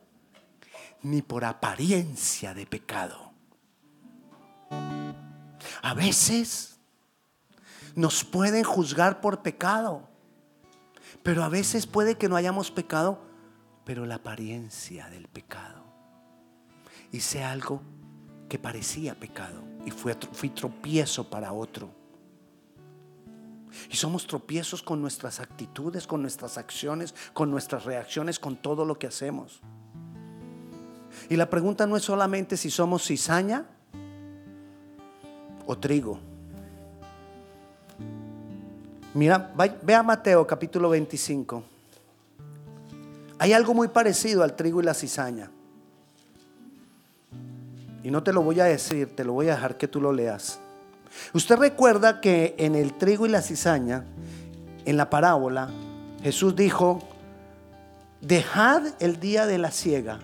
ni 1.02 1.22
por 1.22 1.44
apariencia 1.44 2.54
de 2.54 2.66
pecado. 2.66 3.32
A 5.82 5.94
veces 5.94 6.78
nos 7.94 8.24
pueden 8.24 8.64
juzgar 8.64 9.20
por 9.20 9.42
pecado, 9.42 10.08
pero 11.22 11.44
a 11.44 11.48
veces 11.48 11.86
puede 11.86 12.16
que 12.16 12.28
no 12.28 12.36
hayamos 12.36 12.70
pecado, 12.70 13.20
pero 13.84 14.06
la 14.06 14.16
apariencia 14.16 15.08
del 15.08 15.28
pecado. 15.28 15.87
Hice 17.12 17.42
algo 17.42 17.82
que 18.48 18.58
parecía 18.58 19.14
pecado 19.14 19.62
y 19.84 19.90
fui, 19.90 20.12
fui 20.32 20.50
tropiezo 20.50 21.28
para 21.28 21.52
otro. 21.52 21.90
Y 23.90 23.96
somos 23.96 24.26
tropiezos 24.26 24.82
con 24.82 25.00
nuestras 25.00 25.40
actitudes, 25.40 26.06
con 26.06 26.22
nuestras 26.22 26.58
acciones, 26.58 27.14
con 27.32 27.50
nuestras 27.50 27.84
reacciones, 27.84 28.38
con 28.38 28.56
todo 28.56 28.84
lo 28.84 28.98
que 28.98 29.06
hacemos. 29.06 29.60
Y 31.28 31.36
la 31.36 31.48
pregunta 31.50 31.86
no 31.86 31.96
es 31.96 32.04
solamente 32.04 32.56
si 32.56 32.70
somos 32.70 33.06
cizaña 33.06 33.66
o 35.66 35.76
trigo. 35.78 36.18
Mira, 39.14 39.52
ve 39.82 39.94
a 39.94 40.02
Mateo 40.02 40.46
capítulo 40.46 40.90
25. 40.90 41.62
Hay 43.38 43.52
algo 43.52 43.74
muy 43.74 43.88
parecido 43.88 44.42
al 44.42 44.54
trigo 44.56 44.80
y 44.80 44.84
la 44.84 44.94
cizaña. 44.94 45.50
Y 48.02 48.10
no 48.10 48.22
te 48.22 48.32
lo 48.32 48.42
voy 48.42 48.60
a 48.60 48.64
decir, 48.64 49.14
te 49.14 49.24
lo 49.24 49.32
voy 49.32 49.48
a 49.48 49.54
dejar 49.54 49.76
que 49.76 49.88
tú 49.88 50.00
lo 50.00 50.12
leas. 50.12 50.60
Usted 51.32 51.56
recuerda 51.56 52.20
que 52.20 52.54
en 52.58 52.74
el 52.74 52.94
trigo 52.94 53.26
y 53.26 53.28
la 53.28 53.42
cizaña, 53.42 54.04
en 54.84 54.96
la 54.96 55.10
parábola, 55.10 55.70
Jesús 56.22 56.54
dijo, 56.54 57.00
dejad 58.20 58.82
el 59.00 59.20
día 59.20 59.46
de 59.46 59.58
la 59.58 59.70
siega. 59.70 60.20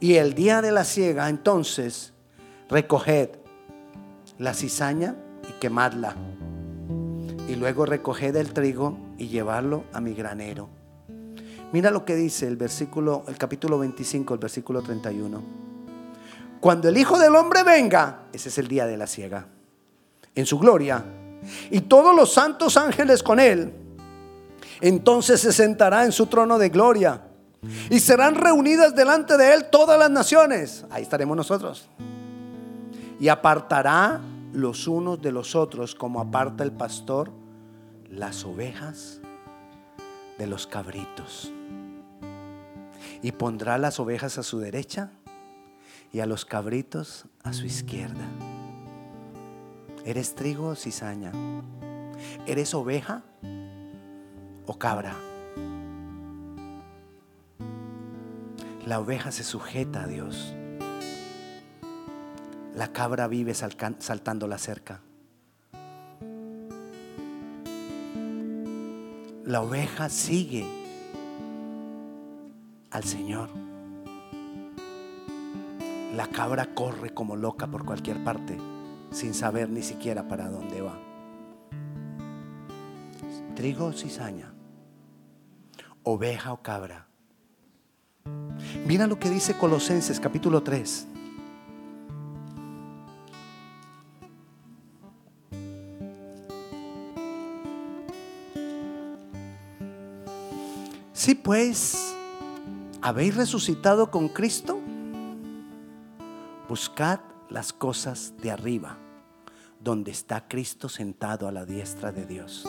Y 0.00 0.14
el 0.14 0.34
día 0.34 0.62
de 0.62 0.72
la 0.72 0.84
siega, 0.84 1.28
entonces, 1.28 2.12
recoged 2.68 3.30
la 4.38 4.54
cizaña 4.54 5.14
y 5.48 5.52
quemadla. 5.60 6.16
Y 7.48 7.54
luego 7.54 7.86
recoged 7.86 8.34
el 8.36 8.52
trigo 8.52 8.98
y 9.18 9.28
llevarlo 9.28 9.84
a 9.92 10.00
mi 10.00 10.14
granero. 10.14 10.68
Mira 11.72 11.90
lo 11.90 12.04
que 12.04 12.16
dice 12.16 12.48
el 12.48 12.56
versículo, 12.56 13.24
el 13.28 13.38
capítulo 13.38 13.78
25, 13.78 14.34
el 14.34 14.40
versículo 14.40 14.82
31. 14.82 15.71
Cuando 16.62 16.88
el 16.88 16.96
Hijo 16.96 17.18
del 17.18 17.34
Hombre 17.34 17.64
venga, 17.64 18.26
ese 18.32 18.48
es 18.48 18.56
el 18.56 18.68
día 18.68 18.86
de 18.86 18.96
la 18.96 19.08
ciega, 19.08 19.48
en 20.32 20.46
su 20.46 20.60
gloria, 20.60 21.04
y 21.72 21.80
todos 21.80 22.14
los 22.14 22.32
santos 22.32 22.76
ángeles 22.76 23.24
con 23.24 23.40
él, 23.40 23.74
entonces 24.80 25.40
se 25.40 25.52
sentará 25.52 26.04
en 26.04 26.12
su 26.12 26.26
trono 26.26 26.60
de 26.60 26.68
gloria. 26.68 27.20
Y 27.90 27.98
serán 27.98 28.36
reunidas 28.36 28.94
delante 28.94 29.36
de 29.36 29.54
él 29.54 29.70
todas 29.70 29.98
las 29.98 30.08
naciones. 30.08 30.84
Ahí 30.90 31.02
estaremos 31.02 31.36
nosotros. 31.36 31.88
Y 33.18 33.26
apartará 33.26 34.20
los 34.52 34.86
unos 34.86 35.20
de 35.20 35.32
los 35.32 35.56
otros 35.56 35.96
como 35.96 36.20
aparta 36.20 36.62
el 36.62 36.70
pastor 36.70 37.32
las 38.08 38.44
ovejas 38.44 39.20
de 40.38 40.46
los 40.46 40.68
cabritos. 40.68 41.52
Y 43.20 43.32
pondrá 43.32 43.78
las 43.78 43.98
ovejas 43.98 44.38
a 44.38 44.44
su 44.44 44.60
derecha 44.60 45.10
y 46.12 46.20
a 46.20 46.26
los 46.26 46.44
cabritos 46.44 47.26
a 47.42 47.52
su 47.52 47.64
izquierda. 47.66 48.24
¿Eres 50.04 50.34
trigo 50.34 50.68
o 50.68 50.74
cizaña? 50.74 51.32
¿Eres 52.46 52.74
oveja 52.74 53.22
o 54.66 54.78
cabra? 54.78 55.16
La 58.86 59.00
oveja 59.00 59.30
se 59.30 59.44
sujeta 59.44 60.02
a 60.02 60.06
Dios. 60.06 60.54
La 62.74 62.92
cabra 62.92 63.28
vive 63.28 63.54
saltando 63.54 64.46
la 64.48 64.58
cerca. 64.58 65.00
La 69.44 69.62
oveja 69.62 70.08
sigue 70.08 70.66
al 72.90 73.04
Señor. 73.04 73.61
La 76.14 76.26
cabra 76.26 76.74
corre 76.74 77.14
como 77.14 77.36
loca 77.36 77.66
por 77.66 77.86
cualquier 77.86 78.22
parte 78.22 78.58
sin 79.12 79.32
saber 79.34 79.70
ni 79.70 79.82
siquiera 79.82 80.28
para 80.28 80.48
dónde 80.48 80.80
va. 80.80 80.98
Trigo 83.54 83.86
o 83.86 83.92
cizaña, 83.92 84.52
oveja 86.02 86.52
o 86.52 86.62
cabra. 86.62 87.06
Mira 88.86 89.06
lo 89.06 89.18
que 89.18 89.30
dice 89.30 89.56
Colosenses 89.56 90.20
capítulo 90.20 90.62
3. 90.62 91.08
Si 101.12 101.34
pues 101.36 102.14
habéis 103.00 103.36
resucitado 103.36 104.10
con 104.10 104.28
Cristo, 104.28 104.81
Buscad 106.72 107.20
las 107.50 107.70
cosas 107.74 108.32
de 108.40 108.50
arriba, 108.50 108.96
donde 109.78 110.10
está 110.10 110.48
Cristo 110.48 110.88
sentado 110.88 111.46
a 111.46 111.52
la 111.52 111.66
diestra 111.66 112.12
de 112.12 112.24
Dios. 112.24 112.66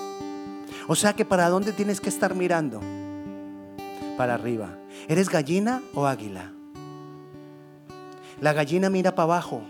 O 0.89 0.95
sea 0.95 1.13
que 1.13 1.23
para 1.23 1.47
dónde 1.47 1.71
tienes 1.71 2.01
que 2.01 2.09
estar 2.09 2.35
mirando? 2.35 2.81
Para 4.17 4.33
arriba. 4.33 4.77
¿Eres 5.07 5.29
gallina 5.29 5.81
o 5.93 6.05
águila? 6.05 6.51
La 8.41 8.51
gallina 8.51 8.89
mira 8.89 9.15
para 9.15 9.23
abajo. 9.23 9.61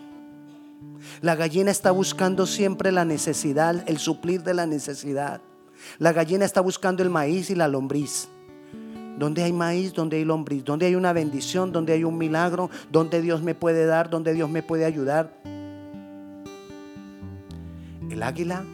La 1.22 1.36
gallina 1.36 1.70
está 1.70 1.92
buscando 1.92 2.48
siempre 2.48 2.92
la 2.92 3.06
necesidad, 3.06 3.88
el 3.88 4.00
suplir 4.00 4.42
de 4.42 4.56
la 4.56 4.66
necesidad. 4.66 5.42
La 6.00 6.12
gallina 6.12 6.44
está 6.44 6.60
buscando 6.60 7.04
el 7.04 7.12
maíz 7.12 7.52
y 7.52 7.56
la 7.56 7.68
lombriz. 7.68 8.30
Donde 9.24 9.42
hay 9.42 9.54
maíz, 9.54 9.94
donde 9.94 10.18
hay 10.18 10.26
lombriz, 10.26 10.66
donde 10.66 10.86
hay 10.86 10.96
una 10.96 11.14
bendición, 11.14 11.72
donde 11.72 11.94
hay 11.94 12.04
un 12.04 12.18
milagro, 12.18 12.70
donde 12.92 13.22
Dios 13.22 13.42
me 13.42 13.56
puede 13.56 13.86
dar, 13.86 14.10
donde 14.10 14.34
Dios 14.34 14.50
me 14.50 14.64
puede 14.64 14.84
ayudar. 14.84 15.34
El 18.10 18.22
águila 18.22 18.66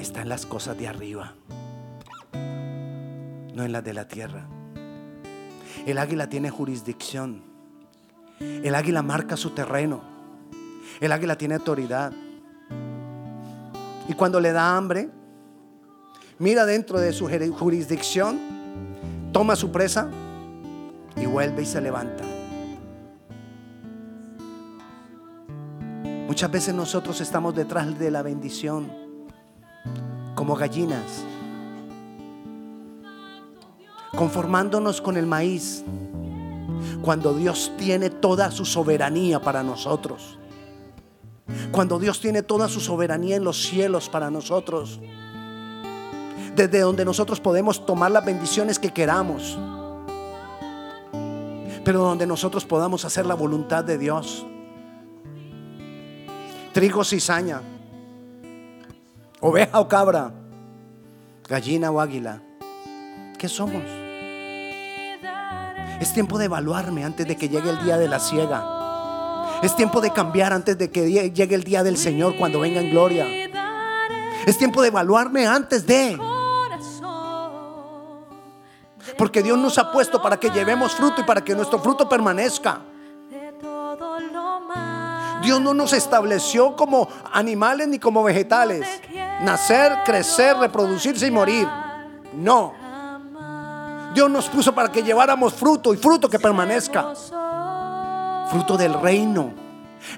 está 0.00 0.22
en 0.22 0.28
las 0.28 0.44
cosas 0.44 0.76
de 0.76 0.88
arriba, 0.88 1.34
no 3.54 3.62
en 3.62 3.70
las 3.70 3.84
de 3.84 3.94
la 3.94 4.08
tierra. 4.08 4.48
El 5.86 5.98
águila 5.98 6.28
tiene 6.28 6.50
jurisdicción. 6.50 7.44
El 8.40 8.74
águila 8.74 9.02
marca 9.02 9.36
su 9.36 9.50
terreno. 9.50 10.02
El 10.98 11.12
águila 11.12 11.38
tiene 11.38 11.54
autoridad. 11.54 12.12
Y 14.08 14.14
cuando 14.14 14.40
le 14.40 14.50
da 14.50 14.76
hambre, 14.76 15.10
mira 16.40 16.66
dentro 16.66 16.98
de 16.98 17.12
su 17.12 17.30
jurisdicción 17.56 18.55
toma 19.36 19.54
su 19.54 19.70
presa 19.70 20.08
y 21.14 21.26
vuelve 21.26 21.60
y 21.60 21.66
se 21.66 21.78
levanta. 21.82 22.24
Muchas 26.26 26.50
veces 26.50 26.74
nosotros 26.74 27.20
estamos 27.20 27.54
detrás 27.54 27.98
de 27.98 28.10
la 28.10 28.22
bendición 28.22 28.90
como 30.34 30.56
gallinas, 30.56 31.22
conformándonos 34.16 35.02
con 35.02 35.18
el 35.18 35.26
maíz, 35.26 35.84
cuando 37.02 37.34
Dios 37.34 37.72
tiene 37.76 38.08
toda 38.08 38.50
su 38.50 38.64
soberanía 38.64 39.38
para 39.38 39.62
nosotros, 39.62 40.38
cuando 41.72 41.98
Dios 41.98 42.20
tiene 42.20 42.40
toda 42.40 42.70
su 42.70 42.80
soberanía 42.80 43.36
en 43.36 43.44
los 43.44 43.60
cielos 43.60 44.08
para 44.08 44.30
nosotros 44.30 44.98
desde 46.56 46.80
donde 46.80 47.04
nosotros 47.04 47.38
podemos 47.38 47.84
tomar 47.84 48.10
las 48.10 48.24
bendiciones 48.24 48.78
que 48.78 48.90
queramos, 48.90 49.58
pero 51.84 52.00
donde 52.00 52.26
nosotros 52.26 52.64
podamos 52.64 53.04
hacer 53.04 53.26
la 53.26 53.34
voluntad 53.34 53.84
de 53.84 53.98
Dios. 53.98 54.46
Trigo, 56.72 57.04
cizaña, 57.04 57.60
oveja 59.40 59.78
o 59.78 59.86
cabra, 59.86 60.32
gallina 61.46 61.90
o 61.90 62.00
águila. 62.00 62.42
¿Qué 63.38 63.48
somos? 63.48 63.84
Es 66.00 66.12
tiempo 66.12 66.38
de 66.38 66.46
evaluarme 66.46 67.04
antes 67.04 67.26
de 67.28 67.36
que 67.36 67.48
llegue 67.48 67.70
el 67.70 67.84
día 67.84 67.98
de 67.98 68.08
la 68.08 68.18
ciega. 68.18 69.60
Es 69.62 69.76
tiempo 69.76 70.00
de 70.00 70.10
cambiar 70.10 70.52
antes 70.52 70.76
de 70.76 70.90
que 70.90 71.30
llegue 71.30 71.54
el 71.54 71.64
día 71.64 71.82
del 71.82 71.96
Señor 71.96 72.36
cuando 72.36 72.60
venga 72.60 72.80
en 72.80 72.90
gloria. 72.90 73.26
Es 74.46 74.58
tiempo 74.58 74.80
de 74.80 74.88
evaluarme 74.88 75.46
antes 75.46 75.86
de. 75.86 76.18
Porque 79.16 79.42
Dios 79.42 79.58
nos 79.58 79.78
ha 79.78 79.90
puesto 79.90 80.20
para 80.20 80.38
que 80.38 80.50
llevemos 80.50 80.94
fruto 80.94 81.20
y 81.20 81.24
para 81.24 81.42
que 81.42 81.54
nuestro 81.54 81.78
fruto 81.78 82.08
permanezca. 82.08 82.80
Dios 85.42 85.60
no 85.60 85.74
nos 85.74 85.92
estableció 85.92 86.74
como 86.76 87.08
animales 87.32 87.88
ni 87.88 87.98
como 87.98 88.22
vegetales. 88.22 88.86
Nacer, 89.42 89.98
crecer, 90.04 90.56
reproducirse 90.56 91.26
y 91.26 91.30
morir. 91.30 91.68
No. 92.32 92.74
Dios 94.12 94.30
nos 94.30 94.48
puso 94.48 94.74
para 94.74 94.90
que 94.90 95.02
lleváramos 95.02 95.52
fruto 95.54 95.92
y 95.92 95.96
fruto 95.96 96.28
que 96.28 96.38
permanezca. 96.38 97.12
Fruto 98.50 98.76
del 98.76 98.94
reino. 98.94 99.65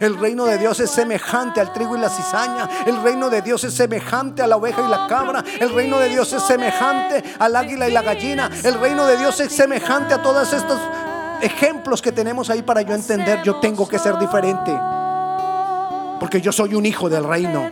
El 0.01 0.19
reino 0.19 0.45
de 0.45 0.59
Dios 0.59 0.81
es 0.81 0.91
semejante 0.91 1.61
al 1.61 1.73
trigo 1.73 1.97
y 1.97 2.01
la 2.01 2.09
cizaña. 2.09 2.69
El 2.87 3.03
reino 3.03 3.31
de 3.31 3.43
Dios 3.43 3.65
es 3.65 3.75
semejante 3.75 4.43
a 4.43 4.47
la 4.47 4.57
oveja 4.57 4.83
y 4.85 4.89
la 4.89 5.07
cabra. 5.07 5.45
El 5.61 5.75
reino 5.75 5.99
de 5.99 6.09
Dios 6.09 6.33
es 6.33 6.43
semejante 6.43 7.25
al 7.39 7.57
águila 7.57 7.89
y 7.89 7.93
la 7.93 8.03
gallina. 8.03 8.51
El 8.63 8.81
reino 8.81 9.07
de 9.07 9.17
Dios 9.17 9.41
es 9.41 9.53
semejante 9.53 10.15
a 10.15 10.23
todos 10.23 10.53
estos 10.53 10.79
ejemplos 11.41 12.03
que 12.03 12.13
tenemos 12.13 12.51
ahí 12.51 12.63
para 12.63 12.83
yo 12.83 12.95
entender. 12.95 13.43
Yo 13.43 13.57
tengo 13.57 13.89
que 13.89 13.99
ser 13.99 14.19
diferente. 14.19 14.79
Porque 16.21 16.41
yo 16.41 16.53
soy 16.53 16.75
un 16.75 16.87
hijo 16.87 17.09
del 17.09 17.25
reino. 17.25 17.71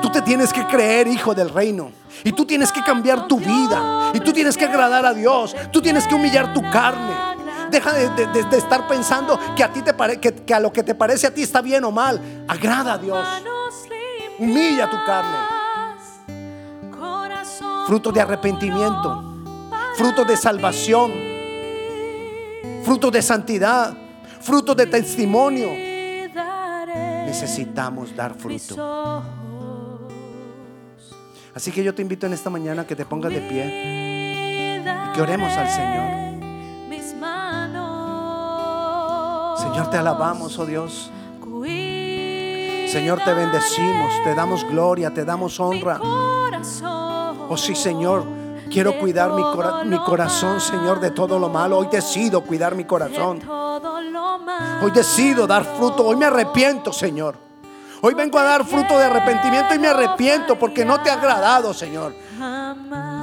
Tú 0.00 0.10
te 0.10 0.22
tienes 0.22 0.52
que 0.52 0.66
creer 0.66 1.06
hijo 1.06 1.34
del 1.34 1.50
reino. 1.50 1.90
Y 2.24 2.32
tú 2.32 2.44
tienes 2.44 2.70
que 2.72 2.82
cambiar 2.82 3.26
tu 3.28 3.38
vida. 3.38 4.10
Y 4.14 4.20
tú 4.20 4.32
tienes 4.32 4.56
que 4.56 4.64
agradar 4.64 5.06
a 5.06 5.14
Dios. 5.14 5.54
Tú 5.70 5.80
tienes 5.80 6.06
que 6.06 6.14
humillar 6.14 6.52
tu 6.52 6.62
carne. 6.70 7.31
Deja 7.72 7.92
de, 7.94 8.58
estar 8.58 8.86
pensando 8.86 9.40
que 9.56 9.64
a 9.64 9.72
ti 9.72 9.80
te 9.80 9.94
que, 10.20 10.54
a 10.54 10.60
lo 10.60 10.70
que 10.70 10.82
te 10.82 10.94
parece 10.94 11.26
a 11.26 11.32
ti 11.32 11.42
está 11.42 11.62
bien 11.62 11.82
o 11.84 11.90
mal. 11.90 12.20
Agrada 12.46 12.92
a 12.92 12.98
Dios. 12.98 13.26
Humilla 14.38 14.90
tu 14.90 14.96
carne. 15.06 15.38
Fruto 17.86 18.12
de 18.12 18.20
arrepentimiento. 18.20 19.24
Fruto 19.96 20.24
de 20.26 20.36
salvación. 20.36 21.12
Fruto 22.84 23.10
de 23.10 23.22
santidad. 23.22 23.94
Fruto 24.42 24.74
de 24.74 24.86
testimonio. 24.86 25.68
Necesitamos 27.24 28.14
dar 28.14 28.34
fruto. 28.34 29.24
Así 31.54 31.72
que 31.72 31.82
yo 31.82 31.94
te 31.94 32.02
invito 32.02 32.26
en 32.26 32.34
esta 32.34 32.50
mañana 32.50 32.86
que 32.86 32.94
te 32.94 33.06
pongas 33.06 33.32
de 33.32 33.40
pie 33.40 34.80
y 34.82 35.14
que 35.14 35.22
oremos 35.22 35.52
al 35.56 35.70
Señor. 35.70 36.22
Señor, 39.62 39.90
te 39.90 39.96
alabamos, 39.96 40.58
oh 40.58 40.66
Dios. 40.66 41.10
Señor, 42.90 43.20
te 43.24 43.32
bendecimos, 43.32 44.12
te 44.24 44.34
damos 44.34 44.64
gloria, 44.64 45.14
te 45.14 45.24
damos 45.24 45.60
honra. 45.60 46.00
Oh 46.02 47.56
sí, 47.56 47.76
Señor, 47.76 48.24
quiero 48.68 48.98
cuidar 48.98 49.30
mi, 49.32 49.42
mi 49.86 49.98
corazón, 50.04 50.60
Señor, 50.60 50.98
de 50.98 51.12
todo 51.12 51.38
lo 51.38 51.48
malo. 51.48 51.78
Hoy 51.78 51.86
decido 51.90 52.42
cuidar 52.42 52.74
mi 52.74 52.84
corazón. 52.84 53.40
Hoy 54.82 54.90
decido 54.90 55.46
dar 55.46 55.64
fruto. 55.64 56.04
Hoy 56.06 56.16
me 56.16 56.26
arrepiento, 56.26 56.92
Señor. 56.92 57.36
Hoy 58.00 58.14
vengo 58.14 58.38
a 58.40 58.42
dar 58.42 58.64
fruto 58.66 58.98
de 58.98 59.04
arrepentimiento 59.04 59.74
y 59.74 59.78
me 59.78 59.86
arrepiento 59.86 60.58
porque 60.58 60.84
no 60.84 61.00
te 61.00 61.08
ha 61.08 61.14
agradado, 61.14 61.72
Señor. 61.72 62.14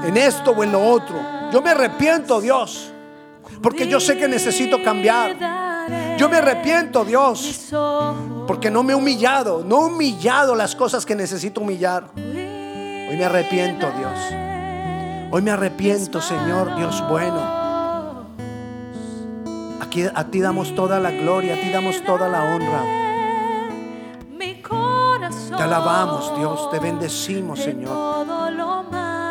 En 0.06 0.16
esto 0.16 0.52
o 0.52 0.64
en 0.64 0.72
lo 0.72 0.82
otro. 0.82 1.18
Yo 1.52 1.62
me 1.62 1.72
arrepiento, 1.72 2.40
Dios. 2.40 2.94
Porque 3.62 3.88
yo 3.88 4.00
sé 4.00 4.18
que 4.18 4.30
necesito 4.30 4.82
cambiar. 4.82 5.69
Yo 6.20 6.28
me 6.28 6.36
arrepiento, 6.36 7.06
Dios, 7.06 7.72
porque 8.46 8.70
no 8.70 8.84
me 8.84 8.92
he 8.92 8.96
humillado, 8.98 9.64
no 9.66 9.84
he 9.84 9.86
humillado 9.86 10.54
las 10.54 10.76
cosas 10.76 11.06
que 11.06 11.16
necesito 11.16 11.62
humillar. 11.62 12.10
Hoy 12.14 13.16
me 13.16 13.24
arrepiento, 13.24 13.90
Dios. 13.98 14.20
Hoy 15.32 15.42
me 15.42 15.52
arrepiento, 15.52 16.20
Señor, 16.20 16.76
Dios 16.76 17.02
bueno. 17.08 18.28
Aquí 19.80 20.04
a 20.14 20.26
ti 20.26 20.42
damos 20.42 20.76
toda 20.76 21.00
la 21.00 21.12
gloria, 21.12 21.54
a 21.54 21.62
ti 21.62 21.72
damos 21.72 22.04
toda 22.04 22.28
la 22.28 22.54
honra. 22.54 22.84
Te 25.56 25.64
alabamos, 25.64 26.38
Dios, 26.38 26.70
te 26.70 26.80
bendecimos, 26.80 27.60
Señor. 27.60 28.39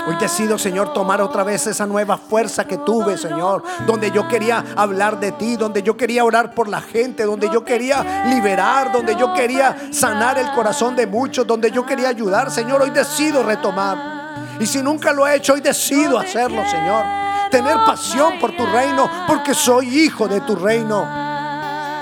Hoy 0.08 0.16
decido, 0.16 0.56
Señor, 0.56 0.94
tomar 0.94 1.20
otra 1.20 1.44
vez 1.44 1.66
esa 1.66 1.84
nueva 1.84 2.16
fuerza 2.16 2.64
que 2.64 2.78
tuve, 2.78 3.18
Señor. 3.18 3.62
Donde 3.86 4.10
yo 4.10 4.26
quería 4.26 4.64
hablar 4.74 5.20
de 5.20 5.32
ti, 5.32 5.56
donde 5.56 5.82
yo 5.82 5.98
quería 5.98 6.24
orar 6.24 6.54
por 6.54 6.66
la 6.66 6.80
gente, 6.80 7.24
donde 7.24 7.50
yo 7.50 7.62
quería 7.62 8.24
liberar, 8.24 8.90
donde 8.90 9.14
yo 9.16 9.34
quería 9.34 9.76
sanar 9.90 10.38
el 10.38 10.50
corazón 10.52 10.96
de 10.96 11.06
muchos, 11.06 11.46
donde 11.46 11.70
yo 11.70 11.84
quería 11.84 12.08
ayudar, 12.08 12.50
Señor. 12.50 12.80
Hoy 12.80 12.88
decido 12.88 13.42
retomar. 13.42 14.56
Y 14.58 14.64
si 14.64 14.82
nunca 14.82 15.12
lo 15.12 15.26
he 15.26 15.36
hecho, 15.36 15.52
hoy 15.52 15.60
decido 15.60 16.18
hacerlo, 16.18 16.62
Señor. 16.70 17.04
Tener 17.50 17.76
pasión 17.84 18.38
por 18.40 18.56
tu 18.56 18.64
reino, 18.64 19.10
porque 19.26 19.52
soy 19.52 20.04
hijo 20.04 20.26
de 20.26 20.40
tu 20.40 20.56
reino. 20.56 21.06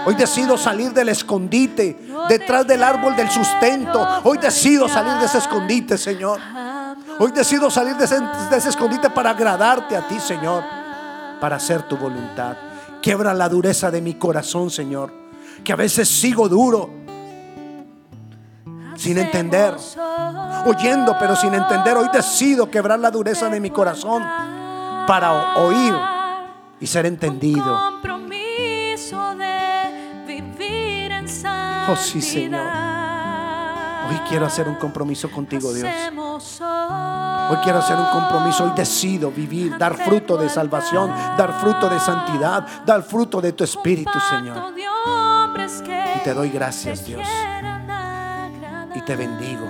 Hoy 0.06 0.14
decido 0.14 0.56
salir 0.56 0.92
del 0.92 1.08
escondite, 1.08 1.98
detrás 2.28 2.64
del 2.68 2.84
árbol 2.84 3.16
del 3.16 3.28
sustento. 3.28 4.06
Hoy 4.22 4.38
decido 4.38 4.88
salir 4.88 5.14
de 5.14 5.26
ese 5.26 5.38
escondite, 5.38 5.98
Señor. 5.98 6.38
Hoy 7.18 7.32
decido 7.32 7.70
salir 7.70 7.96
de 7.96 8.04
ese, 8.04 8.68
escondite 8.68 9.08
para 9.08 9.30
agradarte 9.30 9.96
a 9.96 10.06
ti, 10.06 10.20
Señor, 10.20 10.62
para 11.40 11.56
hacer 11.56 11.82
tu 11.82 11.96
voluntad. 11.96 12.56
Quiebra 13.00 13.32
la 13.32 13.48
dureza 13.48 13.90
de 13.90 14.02
mi 14.02 14.14
corazón, 14.14 14.70
Señor, 14.70 15.12
que 15.64 15.72
a 15.72 15.76
veces 15.76 16.08
sigo 16.08 16.48
duro, 16.48 16.90
sin 18.96 19.16
entender, 19.18 19.74
oyendo 20.66 21.16
pero 21.18 21.36
sin 21.36 21.54
entender. 21.54 21.96
Hoy 21.96 22.08
decido 22.12 22.70
quebrar 22.70 22.98
la 22.98 23.10
dureza 23.10 23.48
de 23.48 23.60
mi 23.60 23.70
corazón 23.70 24.22
para 25.06 25.56
oír 25.56 25.94
y 26.80 26.86
ser 26.86 27.06
entendido. 27.06 27.78
Oh 31.88 31.96
sí, 31.96 32.20
Señor. 32.20 32.85
Hoy 34.08 34.16
quiero 34.28 34.46
hacer 34.46 34.68
un 34.68 34.76
compromiso 34.76 35.30
contigo, 35.30 35.72
Dios. 35.72 35.88
Hoy 37.48 37.56
quiero 37.62 37.78
hacer 37.78 37.96
un 37.96 38.06
compromiso. 38.06 38.64
Hoy 38.64 38.72
decido 38.76 39.30
vivir, 39.30 39.76
dar 39.78 39.96
fruto 39.96 40.36
de 40.36 40.48
salvación, 40.48 41.10
dar 41.36 41.52
fruto 41.60 41.88
de 41.88 41.98
santidad, 41.98 42.66
dar 42.84 43.02
fruto 43.02 43.40
de 43.40 43.52
tu 43.52 43.64
Espíritu, 43.64 44.18
Señor. 44.20 44.74
Y 46.16 46.24
te 46.24 46.34
doy 46.34 46.50
gracias, 46.50 47.04
Dios. 47.04 47.26
Y 48.94 49.00
te 49.02 49.16
bendigo. 49.16 49.66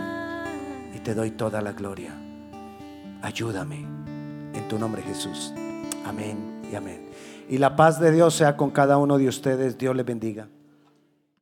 Y 0.95 0.99
te 1.01 1.15
doy 1.15 1.31
toda 1.33 1.61
la 1.61 1.73
gloria. 1.73 2.13
Ayúdame. 3.23 3.81
En 4.55 4.69
tu 4.69 4.79
nombre, 4.79 5.03
Jesús. 5.03 5.53
Amén 6.07 6.63
y 6.71 6.75
amén. 6.75 7.11
Y 7.49 7.59
la 7.59 7.77
paz 7.77 8.01
de 8.01 8.11
Dios 8.11 8.35
sea 8.35 8.57
con 8.57 8.71
cada 8.71 8.99
uno 8.99 9.19
de 9.19 9.29
ustedes. 9.29 9.79
Dios 9.79 9.95
les 9.95 10.07
bendiga. 10.07 10.49